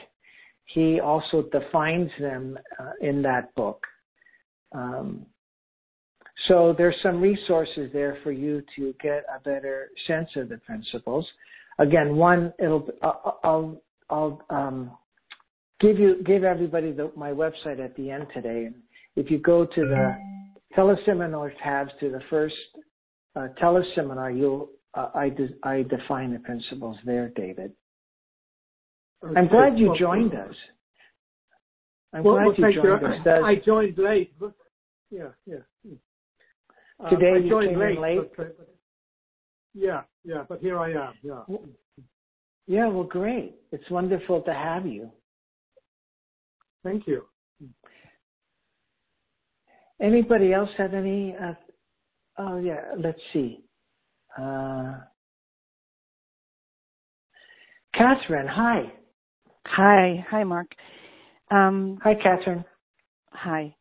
[0.64, 3.84] he also defines them uh, in that book.
[4.74, 5.26] Um,
[6.48, 11.26] so there's some resources there for you to get a better sense of the principles.
[11.78, 14.90] Again, one, it'll, I'll, I'll, um,
[15.80, 18.66] give you, give everybody the, my website at the end today.
[18.66, 18.74] And
[19.16, 20.16] if you go to the
[20.76, 22.54] teleseminar tabs to the first
[23.36, 27.72] uh, teleseminar, you'll, uh, I, de- I define the principles there, David.
[29.24, 29.40] Okay.
[29.40, 30.54] I'm glad you joined us.
[32.12, 33.06] I'm well, glad well, you joined you.
[33.08, 33.20] us.
[33.24, 34.52] That's, I joined late, but
[35.14, 37.10] yeah, yeah.
[37.10, 38.36] Today um, you came late, in late.
[38.36, 38.68] But, but,
[39.74, 41.14] yeah, yeah, but here I am.
[41.22, 41.42] Yeah.
[42.66, 43.56] Yeah, well, great.
[43.72, 45.10] It's wonderful to have you.
[46.82, 47.24] Thank you.
[50.00, 51.34] Anybody else have any?
[51.40, 51.54] Uh,
[52.38, 53.64] oh yeah, let's see.
[54.36, 54.94] Uh,
[57.94, 58.92] Catherine, hi.
[59.66, 60.66] Hi, hi, Mark.
[61.50, 62.64] Um, hi, Catherine.
[63.32, 63.74] Hi.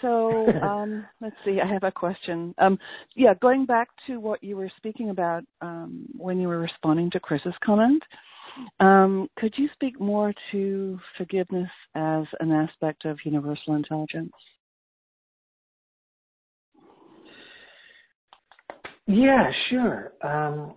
[0.00, 1.58] So um, let's see.
[1.60, 2.54] I have a question.
[2.58, 2.78] Um,
[3.14, 7.20] yeah, going back to what you were speaking about um, when you were responding to
[7.20, 8.02] Chris's comment,
[8.80, 14.32] um, could you speak more to forgiveness as an aspect of universal intelligence?
[19.06, 20.12] Yeah, sure.
[20.22, 20.74] Um,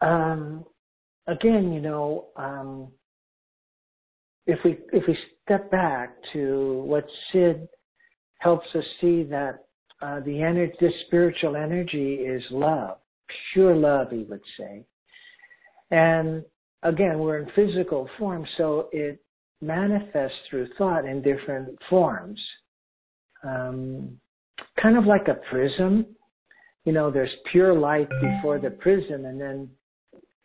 [0.00, 0.64] um,
[1.26, 2.88] again, you know, um,
[4.46, 7.68] if we if we step back to what Syd
[8.38, 9.64] helps us see that
[10.02, 12.98] uh, the energy, this spiritual energy is love,
[13.52, 14.84] pure love, he would say.
[15.90, 16.44] And
[16.82, 19.20] again, we're in physical form, so it
[19.60, 22.40] manifests through thought in different forms.
[23.42, 24.18] Um,
[24.82, 26.06] kind of like a prism.
[26.84, 29.70] You know, there's pure light before the prism, and then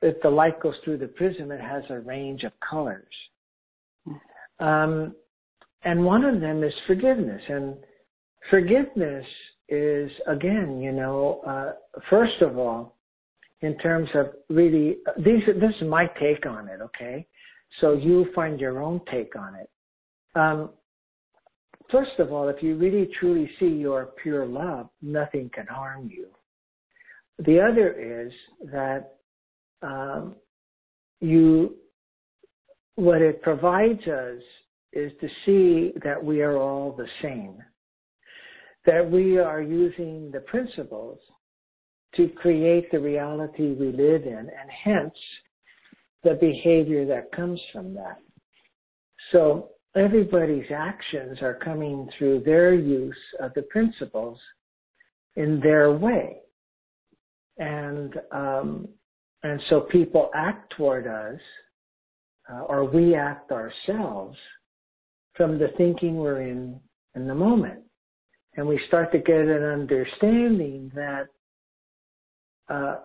[0.01, 3.13] if the light goes through the prism, it has a range of colors.
[4.59, 5.15] Um,
[5.83, 7.41] and one of them is forgiveness.
[7.47, 7.77] And
[8.49, 9.25] forgiveness
[9.69, 12.97] is, again, you know, uh, first of all,
[13.61, 17.27] in terms of really, these, this is my take on it, okay?
[17.81, 19.69] So you find your own take on it.
[20.35, 20.71] Um,
[21.91, 26.27] first of all, if you really truly see your pure love, nothing can harm you.
[27.39, 28.33] The other is
[28.71, 29.15] that
[29.81, 30.35] um,
[31.21, 31.75] you
[32.99, 34.41] what it provides us
[34.93, 37.57] is to see that we are all the same.
[38.85, 41.19] that we are using the principles
[42.15, 45.13] to create the reality we live in and hence
[46.23, 48.17] the behavior that comes from that.
[49.31, 54.39] So everybody's actions are coming through their use of the principles
[55.35, 56.37] in their way.
[57.57, 58.87] And, um,
[59.43, 61.39] and so people act toward us,
[62.51, 64.37] uh, or we act ourselves
[65.35, 66.79] from the thinking we're in
[67.15, 67.79] in the moment.
[68.55, 71.27] And we start to get an understanding that,
[72.67, 72.95] uh,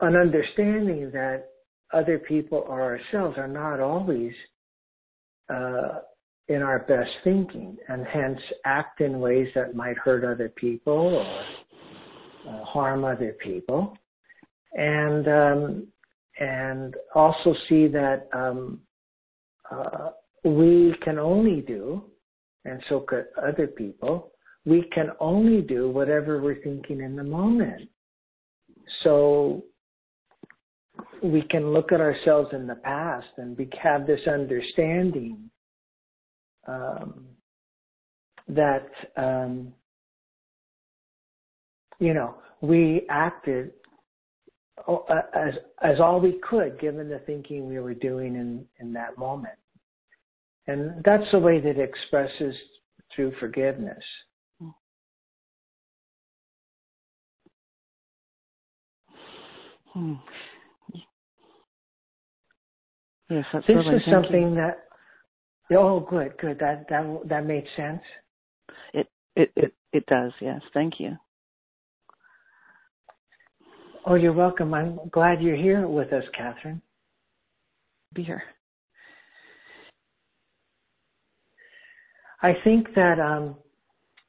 [0.00, 1.48] an understanding that
[1.92, 4.32] other people or ourselves are not always
[5.52, 6.00] uh,
[6.48, 11.44] in our best thinking and hence act in ways that might hurt other people or
[12.48, 13.96] uh, harm other people
[14.74, 15.86] and um,
[16.40, 18.80] and also see that um,
[19.70, 20.10] uh,
[20.44, 22.04] we can only do
[22.64, 24.32] and so could other people
[24.64, 27.88] we can only do whatever we're thinking in the moment.
[29.02, 29.64] So
[31.22, 35.50] we can look at ourselves in the past and be, have this understanding
[36.66, 37.26] um,
[38.48, 39.72] that um,
[41.98, 43.72] you know we acted
[45.34, 49.54] as as all we could given the thinking we were doing in in that moment
[50.66, 52.54] and that's the way that expresses
[53.14, 54.04] through forgiveness
[59.92, 60.14] hmm.
[63.30, 64.84] Yes, that's this is something that
[65.74, 68.02] oh good good that that that made sense
[68.92, 70.32] it it it it does.
[70.40, 71.16] Yes, thank you.
[74.06, 76.80] Oh you're welcome i'm glad you're here with us catherine
[78.14, 78.42] Be here.
[82.42, 83.56] i think that um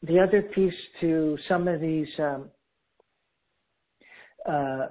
[0.03, 2.49] the other piece to some of these um
[4.47, 4.87] uh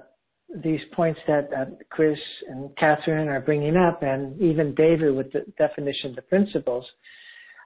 [0.63, 5.43] these points that uh, Chris and Catherine are bringing up, and even David with the
[5.57, 6.85] definition of the principles,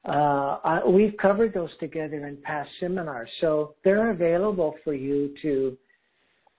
[0.08, 3.30] uh, I, we've covered those together in past seminars.
[3.42, 5.78] So they're available for you to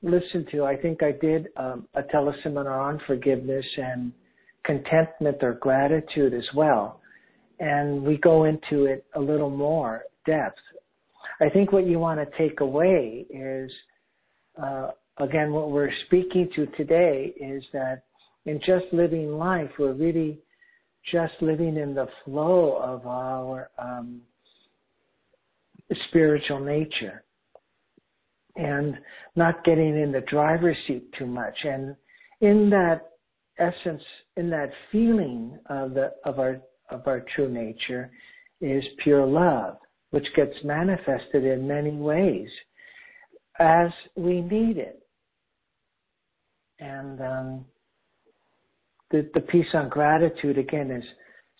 [0.03, 0.65] listen to.
[0.65, 4.13] I think I did um, a teleseminar on forgiveness and
[4.65, 7.01] contentment or gratitude as well.
[7.59, 10.59] And we go into it a little more depth.
[11.41, 13.71] I think what you want to take away is
[14.61, 18.05] uh, again, what we're speaking to today is that
[18.47, 20.39] in just living life, we're really
[21.13, 24.21] just living in the flow of our um,
[26.09, 27.25] spiritual nature
[28.57, 28.99] and
[29.37, 31.57] not getting in the driver's seat too much.
[31.65, 31.95] And
[32.41, 33.11] in that
[33.59, 34.03] essence,
[34.37, 38.11] in that feeling of the of our of our true nature,
[38.61, 39.77] is pure love,
[40.11, 42.49] which gets manifested in many ways
[43.59, 45.03] as we need it.
[46.79, 47.65] And um,
[49.11, 51.05] the the piece on gratitude again is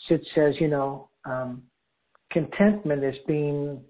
[0.09, 1.63] Syd says, you know, um,
[2.33, 3.81] contentment is being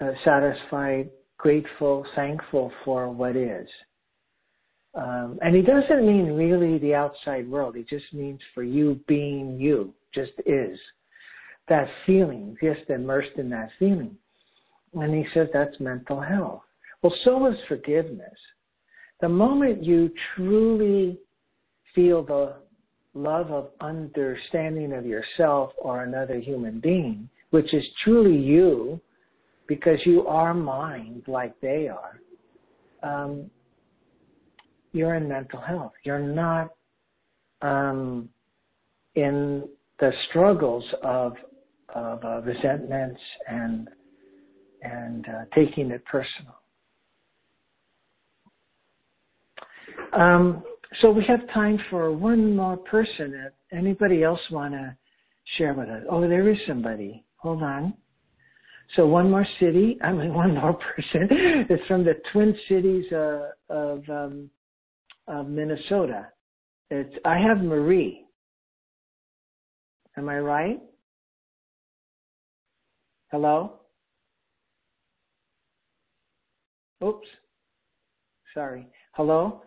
[0.00, 1.10] uh, satisfied,
[1.42, 3.66] grateful, thankful for what is.
[4.94, 7.74] Um, and he doesn't mean really the outside world.
[7.74, 10.78] He just means for you being you, just is.
[11.68, 14.16] That feeling, just immersed in that feeling.
[14.94, 16.62] And he says that's mental health.
[17.02, 18.38] Well, so is forgiveness.
[19.20, 21.18] The moment you truly
[21.92, 22.54] feel the
[23.14, 29.00] love of understanding of yourself or another human being, which is truly you,
[29.66, 32.20] because you are mind like they are,
[33.02, 33.50] um,
[34.92, 35.92] you're in mental health.
[36.04, 36.70] You're not
[37.62, 38.28] um,
[39.14, 39.68] in
[40.00, 41.34] the struggles of
[41.94, 43.88] of uh, resentments and
[44.82, 46.56] and uh, taking it personal.
[50.12, 50.62] Um,
[51.00, 53.50] so we have time for one more person.
[53.72, 54.94] Anybody else want to
[55.56, 56.02] share with us?
[56.10, 57.24] Oh, there is somebody.
[57.36, 57.94] Hold on.
[58.94, 59.98] So one more city.
[60.02, 61.28] I mean, one more person.
[61.70, 64.50] it's from the Twin Cities uh, of, um,
[65.28, 66.28] of Minnesota.
[66.90, 68.26] It's I have Marie.
[70.18, 70.80] Am I right?
[73.30, 73.80] Hello.
[77.02, 77.26] Oops.
[78.52, 78.86] Sorry.
[79.12, 79.62] Hello.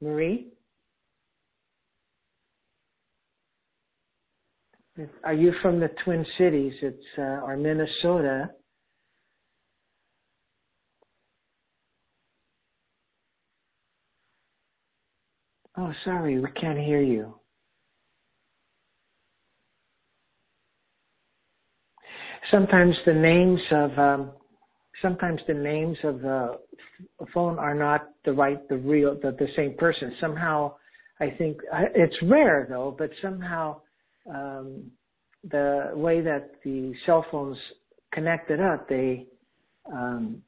[0.00, 0.48] Marie?
[5.24, 6.74] Are you from the Twin Cities?
[6.82, 8.50] It's uh, or Minnesota.
[15.78, 17.34] Oh, sorry, we can't hear you.
[22.50, 24.30] sometimes the names of um,
[25.00, 26.58] sometimes the names of the
[27.32, 30.14] phone are not the right, the real, the, the same person.
[30.20, 30.74] Somehow,
[31.20, 31.58] I think
[31.94, 33.80] it's rare though, but somehow
[34.28, 34.90] um,
[35.50, 37.58] the way that the cell phones
[38.12, 39.26] connected up, they
[39.92, 40.42] um,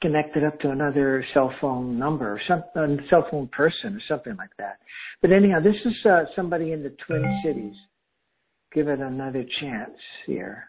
[0.00, 4.50] connected up to another cell phone number or some cell phone person or something like
[4.58, 4.78] that.
[5.20, 7.74] But anyhow, this is uh, somebody in the Twin Cities.
[8.74, 9.90] Give it another chance
[10.26, 10.64] here.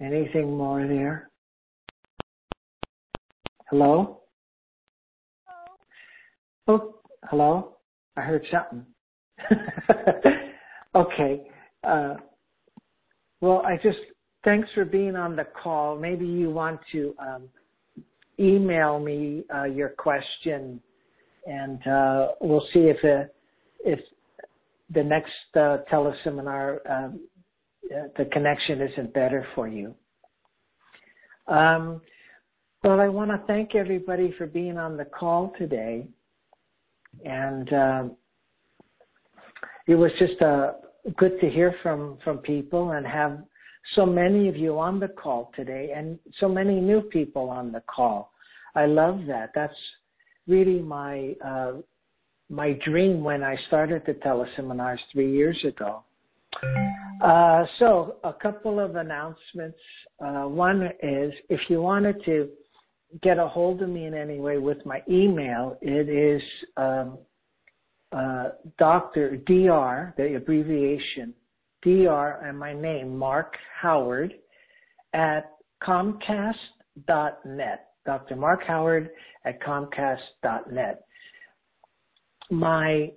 [0.00, 1.30] Anything more there?
[3.70, 4.20] Hello?
[6.68, 6.96] Oh,
[7.30, 7.76] hello?
[8.16, 8.84] I heard something.
[10.94, 11.42] okay.
[11.84, 12.14] Uh,
[13.40, 13.98] well, I just,
[14.44, 15.96] thanks for being on the call.
[15.96, 17.42] Maybe you want to um,
[18.40, 20.80] email me uh, your question
[21.46, 23.28] and uh, we'll see if, uh,
[23.84, 24.00] if
[24.92, 27.20] the next uh, teleseminar um,
[28.16, 29.94] the connection isn't better for you.
[31.46, 32.00] Um,
[32.82, 36.08] well, I want to thank everybody for being on the call today.
[37.24, 38.16] And um,
[39.86, 40.72] it was just uh,
[41.16, 43.38] good to hear from, from people and have
[43.94, 47.82] so many of you on the call today and so many new people on the
[47.86, 48.32] call.
[48.74, 49.52] I love that.
[49.54, 49.74] That's
[50.46, 51.72] really my uh,
[52.48, 56.04] my dream when I started the teleseminars three years ago.
[57.22, 59.78] Uh, so a couple of announcements.
[60.24, 62.48] Uh, one is if you wanted to
[63.22, 66.42] get a hold of me in any way with my email, it is
[66.76, 67.18] um,
[68.12, 69.36] uh, Dr.
[69.36, 70.14] Dr.
[70.16, 71.34] the abbreviation
[71.82, 72.40] Dr.
[72.44, 74.34] and my name Mark Howard
[75.12, 75.52] at
[75.82, 77.88] Comcast.net.
[78.04, 78.36] Dr.
[78.36, 79.10] Mark Howard
[79.44, 81.04] at Comcast.net.
[82.50, 83.12] My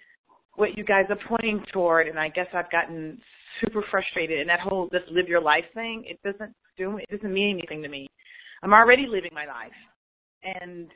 [0.56, 3.20] what you guys are pointing toward, and I guess I've gotten
[3.64, 4.40] super frustrated.
[4.40, 7.82] And that whole "just live your life" thing, it doesn't do it doesn't mean anything
[7.84, 8.08] to me.
[8.64, 9.72] I'm already living my life,
[10.44, 10.88] and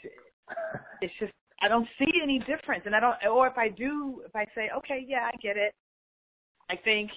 [1.01, 2.83] it's just I don't see any difference.
[2.85, 5.73] And I don't, or if I do, if I say, okay, yeah, I get it.
[6.69, 7.11] I think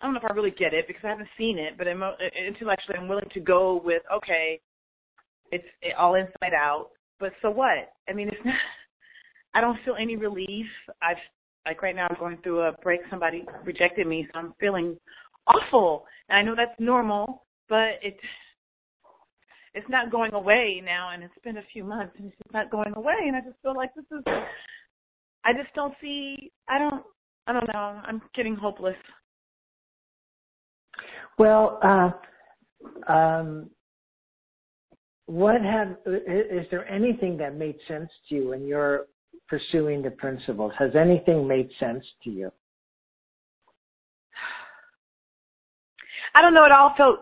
[0.00, 2.98] I don't know if I really get it because I haven't seen it, but intellectually,
[2.98, 4.60] I'm willing to go with okay,
[5.52, 6.90] it's it, all inside out.
[7.18, 7.92] But so what?
[8.08, 8.54] I mean, it's not.
[9.54, 10.66] I don't feel any relief.
[11.02, 11.16] I've
[11.66, 13.00] like right now I'm going through a break.
[13.10, 14.96] Somebody rejected me, so I'm feeling
[15.46, 16.04] awful.
[16.28, 18.18] And I know that's normal, but it's
[19.74, 21.10] it's not going away now.
[21.12, 23.14] And it's been a few months, and it's just not going away.
[23.26, 24.24] And I just feel like this is.
[25.44, 26.52] I just don't see.
[26.68, 27.02] I don't.
[27.46, 28.00] I don't know.
[28.04, 28.96] I'm getting hopeless.
[31.38, 33.70] Well, uh, um,
[35.26, 39.06] what have is there anything that made sense to you in your
[39.48, 40.72] pursuing the principles?
[40.78, 42.52] Has anything made sense to you?
[46.34, 46.64] I don't know.
[46.64, 47.20] It all felt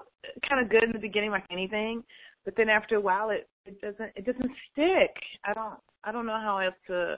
[0.48, 2.02] kind of good in the beginning, like anything,
[2.48, 5.14] but then after a while, it it doesn't it doesn't stick.
[5.44, 7.16] I don't I don't know how else to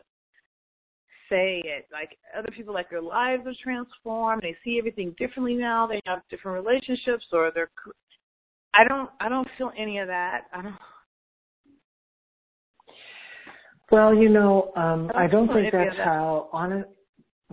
[1.29, 1.87] say it.
[1.93, 4.43] Like other people, like their lives are transformed.
[4.43, 5.87] They see everything differently now.
[5.87, 7.71] They have different relationships, or they're
[8.75, 10.47] I don't I don't feel any of that.
[10.53, 10.75] I don't
[13.93, 16.85] Well, you know, um I I don't, think that's how on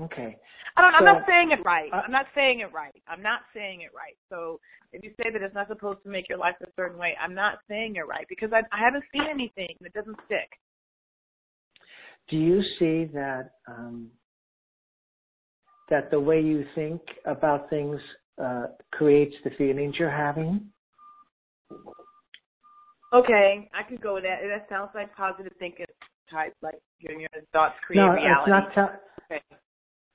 [0.01, 0.35] Okay.
[0.77, 0.93] I don't.
[0.93, 1.89] I'm not saying it right.
[1.91, 2.95] I'm not saying it right.
[3.07, 4.15] I'm not saying it right.
[4.29, 4.59] So
[4.93, 7.33] if you say that it's not supposed to make your life a certain way, I'm
[7.33, 10.49] not saying it right because I, I haven't seen anything that doesn't stick.
[12.29, 14.09] Do you see that um,
[15.89, 17.99] that the way you think about things
[18.41, 20.69] uh, creates the feelings you're having?
[23.13, 24.39] Okay, I could go with that.
[24.43, 25.85] That sounds like positive thinking
[26.29, 28.51] type, like your your thoughts create no, reality.
[28.51, 28.89] it's not.
[28.89, 28.93] Te-
[29.29, 29.41] Okay.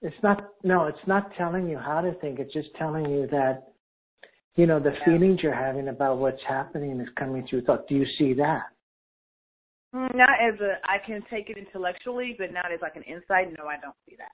[0.03, 0.49] It's not.
[0.65, 2.39] No, it's not telling you how to think.
[2.39, 3.73] It's just telling you that
[4.57, 5.05] you know the Yeah.
[5.05, 7.87] feelings you're having about what's happening is coming through thought.
[7.89, 8.65] Do you see that?
[9.95, 13.53] Mm, Not as a, I can take it intellectually, but not as like an insight.
[13.59, 14.33] No, I don't see that.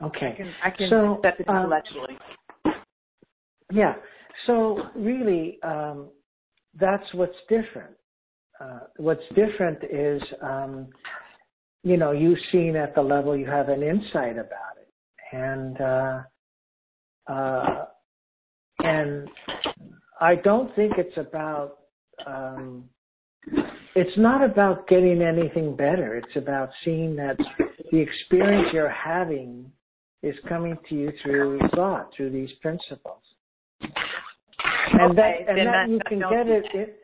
[0.00, 0.34] I Okay.
[0.36, 2.18] can, I can So, accept it um, intellectually.
[3.72, 3.94] Yeah.
[4.46, 6.10] So really, um,
[6.78, 7.96] that's what's different.
[8.60, 10.88] Uh, what's different is, um,
[11.82, 14.88] you know, you've seen at the level you have an insight about it,
[15.32, 16.22] and uh,
[17.26, 17.84] uh,
[18.80, 19.28] and
[20.20, 21.78] I don't think it's about.
[22.26, 22.84] Um,
[23.94, 26.16] it's not about getting anything better.
[26.16, 27.36] It's about seeing that
[27.90, 29.70] the experience you're having
[30.22, 33.22] is coming to you through thought, through these principles.
[33.80, 37.00] And Okay, that and that- you can get it, it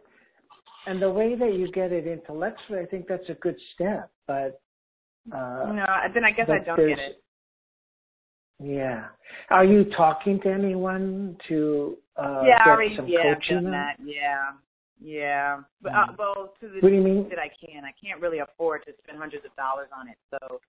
[0.87, 4.11] and the way that you get it intellectually, I think that's a good step.
[4.27, 4.61] But
[5.33, 7.23] uh no, then I guess I don't get it.
[8.59, 9.07] yeah.
[9.51, 13.73] Are you talking to anyone to uh yeah, get already some yeah, I've coaching done
[13.73, 13.97] that.
[14.05, 14.53] Yeah,
[15.01, 15.61] yeah.
[15.81, 16.18] But uh, Mm.
[16.18, 17.29] well, to the What do you mean?
[17.29, 20.18] that I can, I can't really afford to spend hundreds of dollars on it.
[20.31, 20.61] So,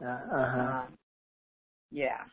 [0.00, 0.60] Uh, uh-huh.
[0.60, 0.98] um,
[1.90, 2.24] yeah,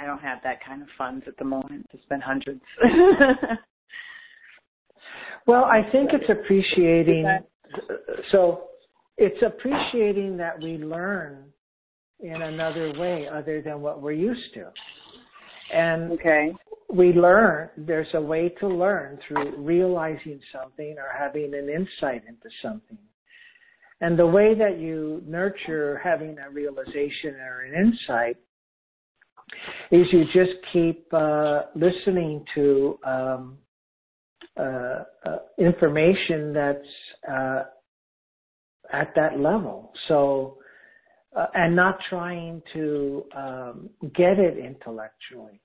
[0.00, 2.62] I don't have that kind of funds at the moment to spend hundreds.
[5.46, 7.26] Well, I think it's appreciating.
[8.30, 8.67] So
[9.18, 11.44] it's appreciating that we learn
[12.20, 14.70] in another way other than what we're used to.
[15.74, 16.52] And okay.
[16.88, 22.48] we learn, there's a way to learn through realizing something or having an insight into
[22.62, 22.98] something.
[24.00, 28.36] And the way that you nurture having a realization or an insight
[29.90, 33.58] is you just keep uh, listening to um,
[34.58, 36.78] uh, uh, information that's
[37.30, 37.62] uh,
[38.92, 39.92] at that level.
[40.08, 40.58] So,
[41.36, 45.60] uh, and not trying to um, get it intellectually.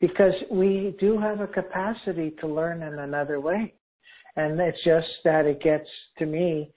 [0.00, 3.74] Because we do have a capacity to learn in another way.
[4.36, 5.88] And it's just that it gets,
[6.18, 6.72] to me,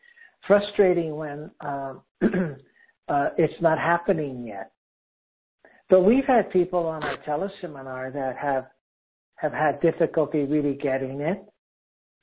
[0.45, 4.71] frustrating when um, uh, it's not happening yet.
[5.89, 8.67] But we've had people on our teleseminar that have
[9.35, 11.43] have had difficulty really getting it.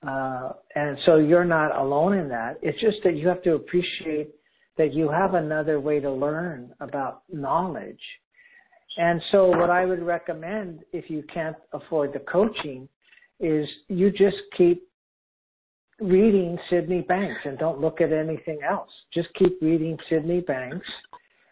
[0.07, 2.59] Uh, and so you're not alone in that.
[2.62, 4.34] It's just that you have to appreciate
[4.76, 8.00] that you have another way to learn about knowledge.
[8.96, 12.88] And so what I would recommend if you can't afford the coaching
[13.40, 14.86] is you just keep
[16.00, 18.90] reading Sydney Banks and don't look at anything else.
[19.12, 20.86] Just keep reading Sydney Banks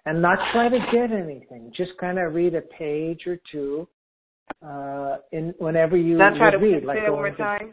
[0.07, 1.72] and not try to get anything.
[1.76, 3.88] Just kind of read a page or two
[4.64, 6.18] uh, in whenever you
[6.50, 6.80] to read.
[6.80, 7.72] say like that one more time.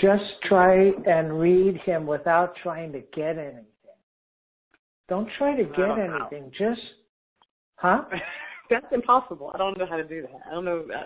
[0.00, 3.64] Just try and read him without trying to get anything.
[5.08, 6.28] Don't try to get know.
[6.30, 6.52] anything.
[6.56, 6.80] Just,
[7.76, 8.04] huh?
[8.70, 9.50] That's impossible.
[9.54, 10.40] I don't know how to do that.
[10.46, 10.84] I don't know.
[10.94, 11.04] Uh,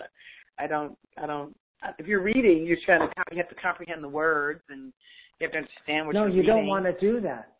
[0.59, 0.97] I don't.
[1.17, 1.55] I don't.
[1.97, 3.07] If you're reading, you're trying to.
[3.31, 4.91] You have to comprehend the words, and
[5.39, 6.47] you have to understand what no, you're doing.
[6.47, 7.53] No, you don't want to do that.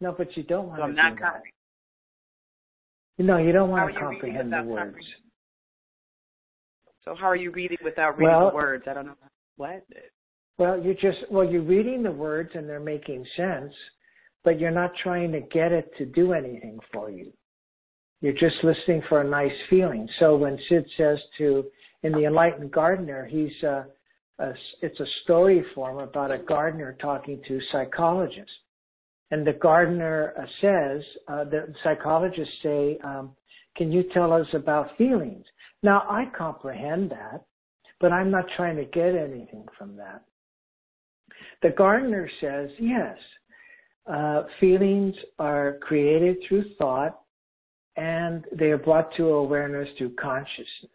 [0.00, 1.52] No, but you don't want So to I'm not comprehending.
[3.18, 4.96] No, you don't want to comprehend the words.
[7.04, 8.84] So how are you reading without reading Well- the words?
[8.88, 9.16] I don't know.
[9.56, 9.84] What?
[10.58, 13.72] Well, you're just well, you're reading the words and they're making sense,
[14.44, 17.32] but you're not trying to get it to do anything for you.
[18.20, 20.08] You're just listening for a nice feeling.
[20.20, 21.64] So when Syd says to
[22.02, 23.84] in the Enlightened Gardener, he's uh,
[24.38, 28.52] a, it's a story form about a gardener talking to psychologists,
[29.30, 33.34] and the gardener uh, says uh, the psychologists say, um,
[33.76, 35.44] "Can you tell us about feelings?"
[35.82, 37.44] Now I comprehend that,
[38.00, 40.22] but I'm not trying to get anything from that.
[41.62, 43.16] The gardener says, yes,
[44.06, 47.20] uh, feelings are created through thought
[47.96, 50.90] and they are brought to awareness through consciousness.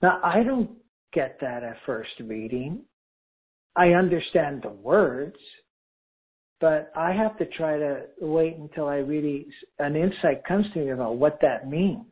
[0.00, 0.70] Now, I don't
[1.12, 2.80] get that at first reading.
[3.76, 5.36] I understand the words,
[6.60, 9.46] but I have to try to wait until I really,
[9.78, 12.06] an insight comes to me about what that means.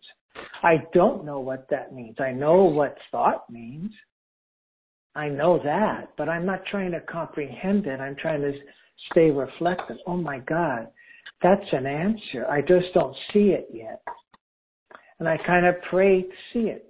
[0.62, 2.16] I don't know what that means.
[2.20, 3.90] I know what thought means.
[5.14, 8.00] I know that, but I'm not trying to comprehend it.
[8.00, 8.52] I'm trying to
[9.11, 9.96] stay reflective.
[10.06, 10.88] Oh my God,
[11.42, 12.46] that's an answer.
[12.48, 14.02] I just don't see it yet.
[15.18, 16.86] And I kind of pray to see it.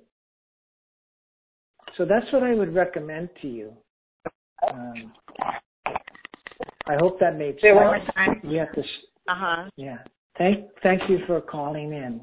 [1.96, 3.72] So that's what I would recommend to you.
[4.70, 5.12] Um,
[6.86, 7.74] I hope that made sense.
[7.74, 8.40] One more time.
[8.44, 8.80] We have to.
[8.80, 8.84] Uh
[9.28, 9.70] huh.
[9.76, 9.98] Yeah.
[10.38, 12.20] Thank thank you for calling in.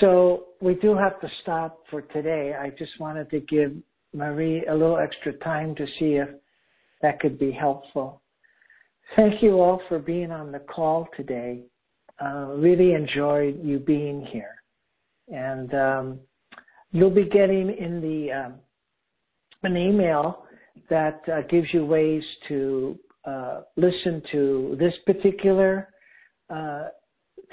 [0.00, 2.54] So we do have to stop for today.
[2.58, 3.72] I just wanted to give
[4.12, 6.28] Marie a little extra time to see if
[7.02, 8.22] that could be helpful.
[9.16, 11.62] Thank you all for being on the call today.
[12.22, 14.62] Uh, really enjoyed you being here.
[15.32, 16.20] And um,
[16.92, 18.54] you'll be getting in the um,
[19.62, 20.44] an email
[20.88, 25.88] that uh, gives you ways to uh, listen to this particular
[26.48, 26.88] uh,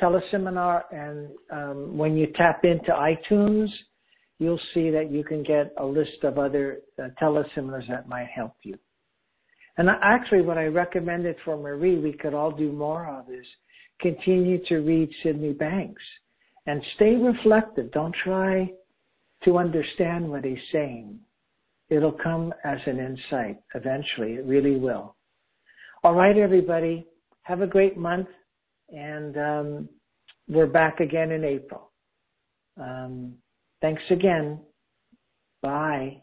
[0.02, 0.84] teleseminar.
[0.92, 3.70] And um, when you tap into iTunes,
[4.40, 8.54] you'll see that you can get a list of other uh, teleseminars that might help
[8.64, 8.78] you.
[9.78, 13.46] And actually, what I recommended for Marie, we could all do more of is
[14.02, 16.02] continue to read Sydney Banks
[16.66, 17.92] and stay reflective.
[17.92, 18.72] Don't try
[19.46, 21.20] to understand what he's saying.
[21.90, 24.34] It'll come as an insight eventually.
[24.34, 25.16] It really will.
[26.04, 27.08] All right, everybody.
[27.44, 28.28] Have a great month.
[28.90, 29.90] And um,
[30.48, 31.92] we're back again in April.
[32.80, 33.36] Um,
[33.82, 34.60] thanks again.
[35.62, 36.22] Bye.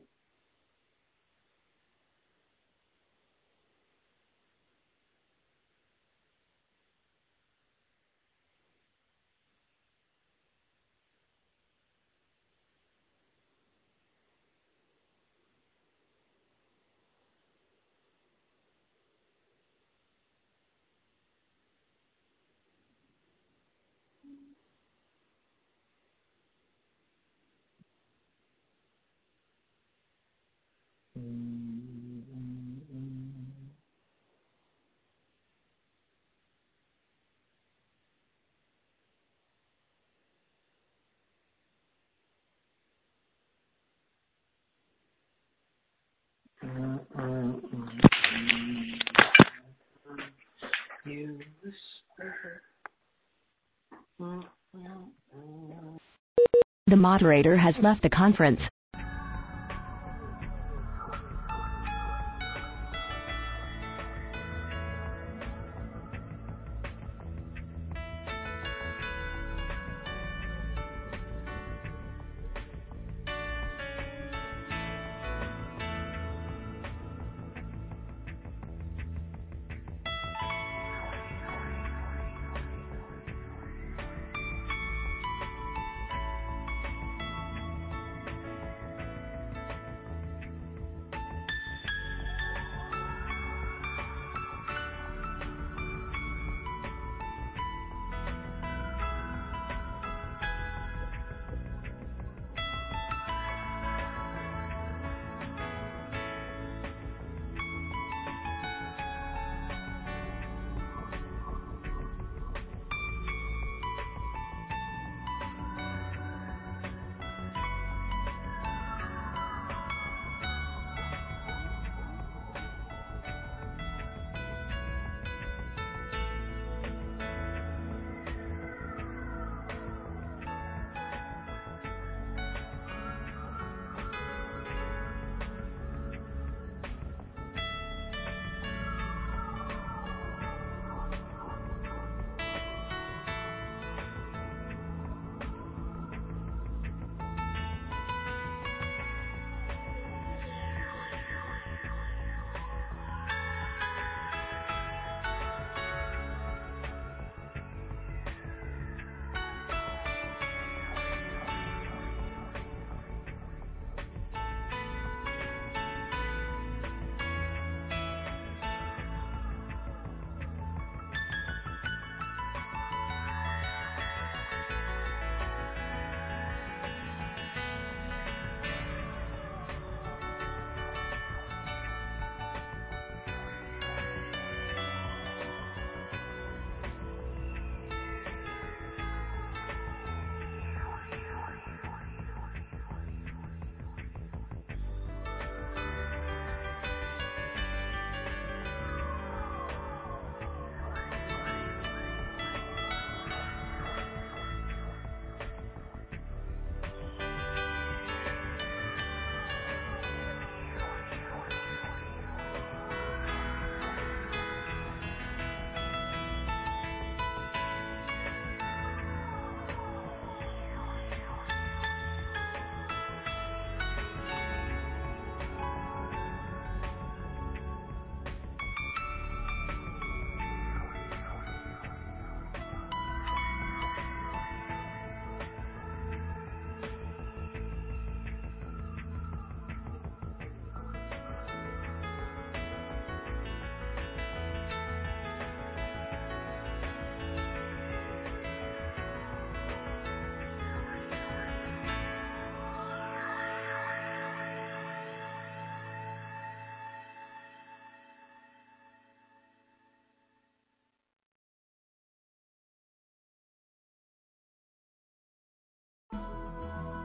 [56.95, 58.61] The moderator has left the conference.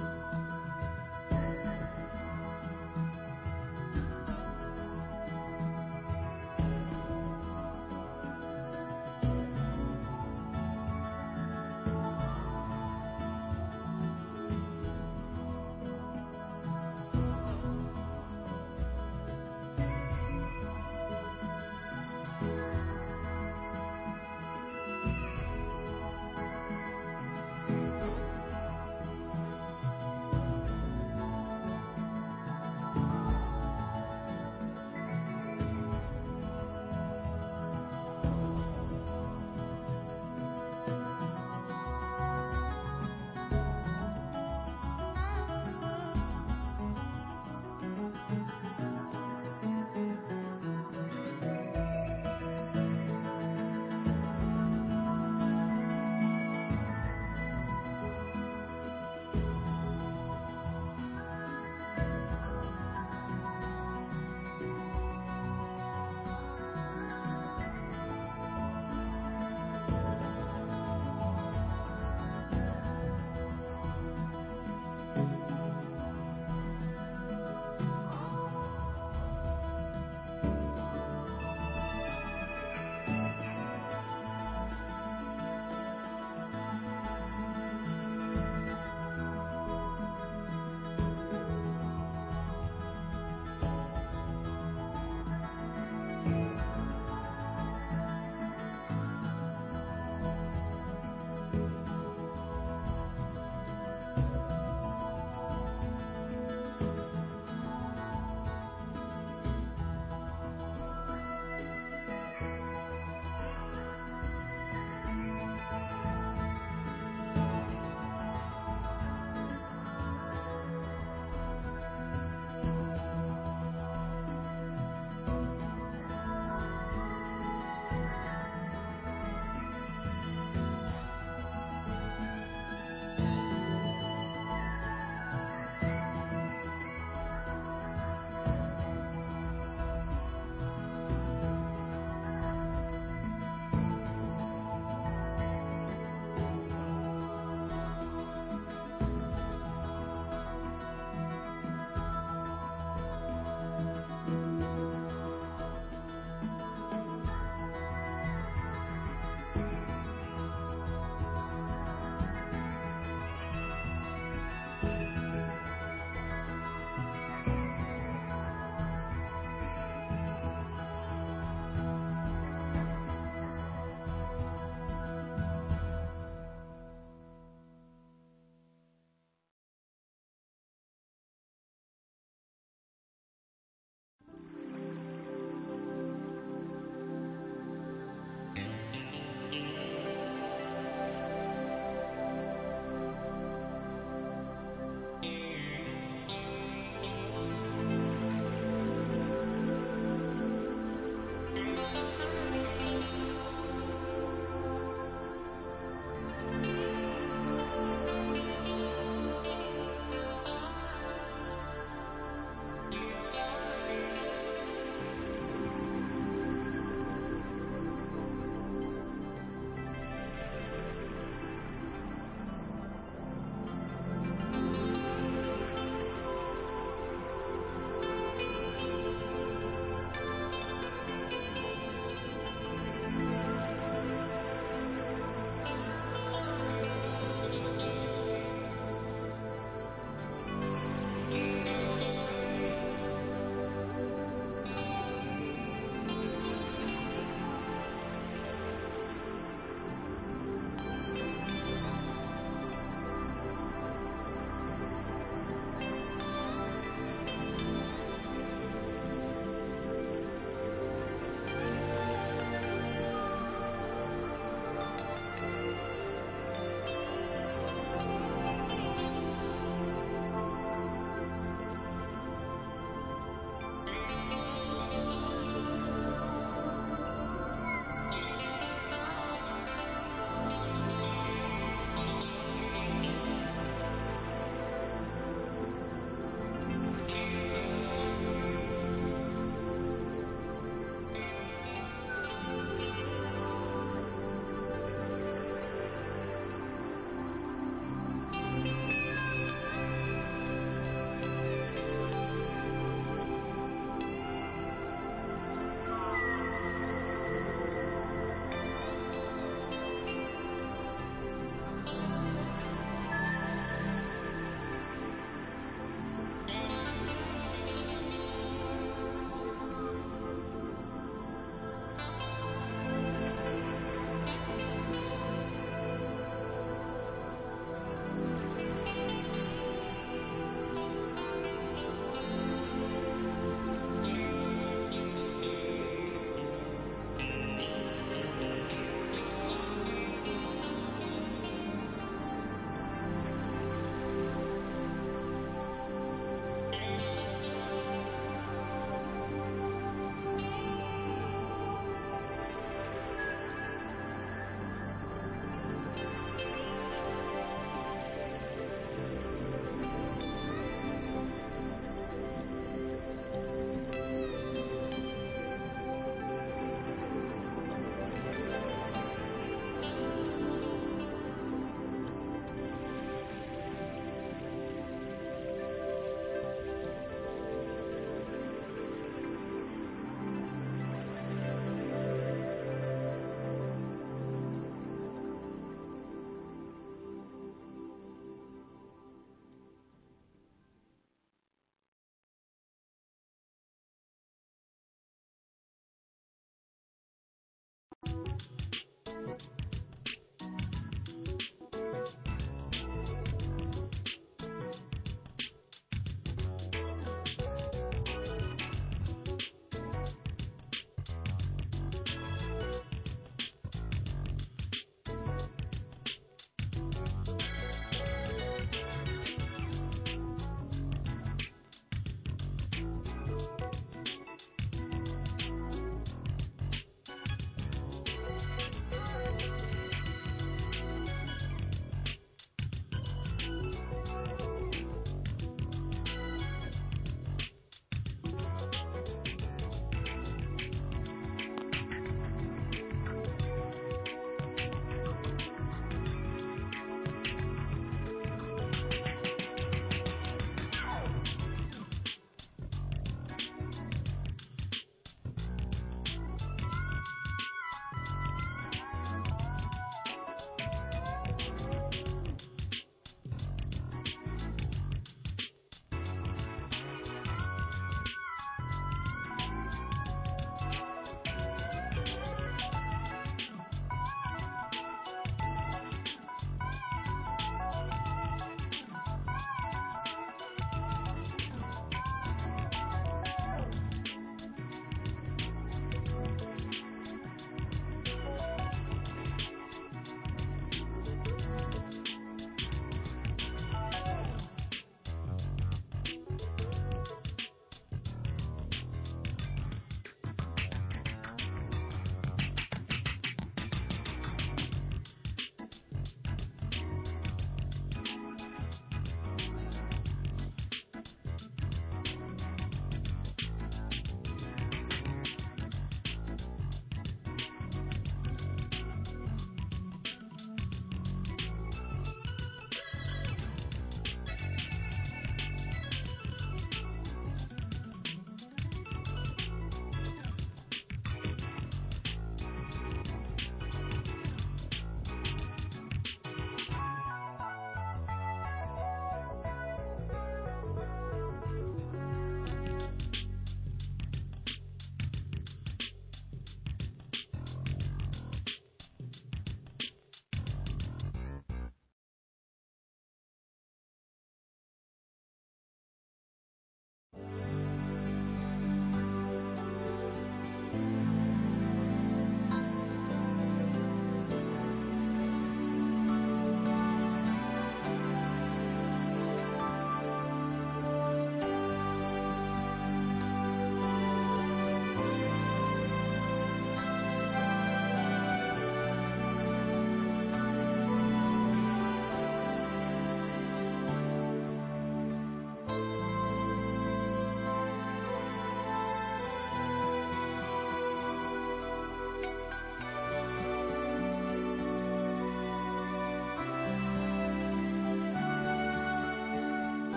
[0.00, 0.04] は
[0.50, 0.53] い。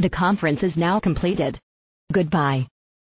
[0.00, 1.60] The conference is now completed.
[2.10, 2.66] Goodbye.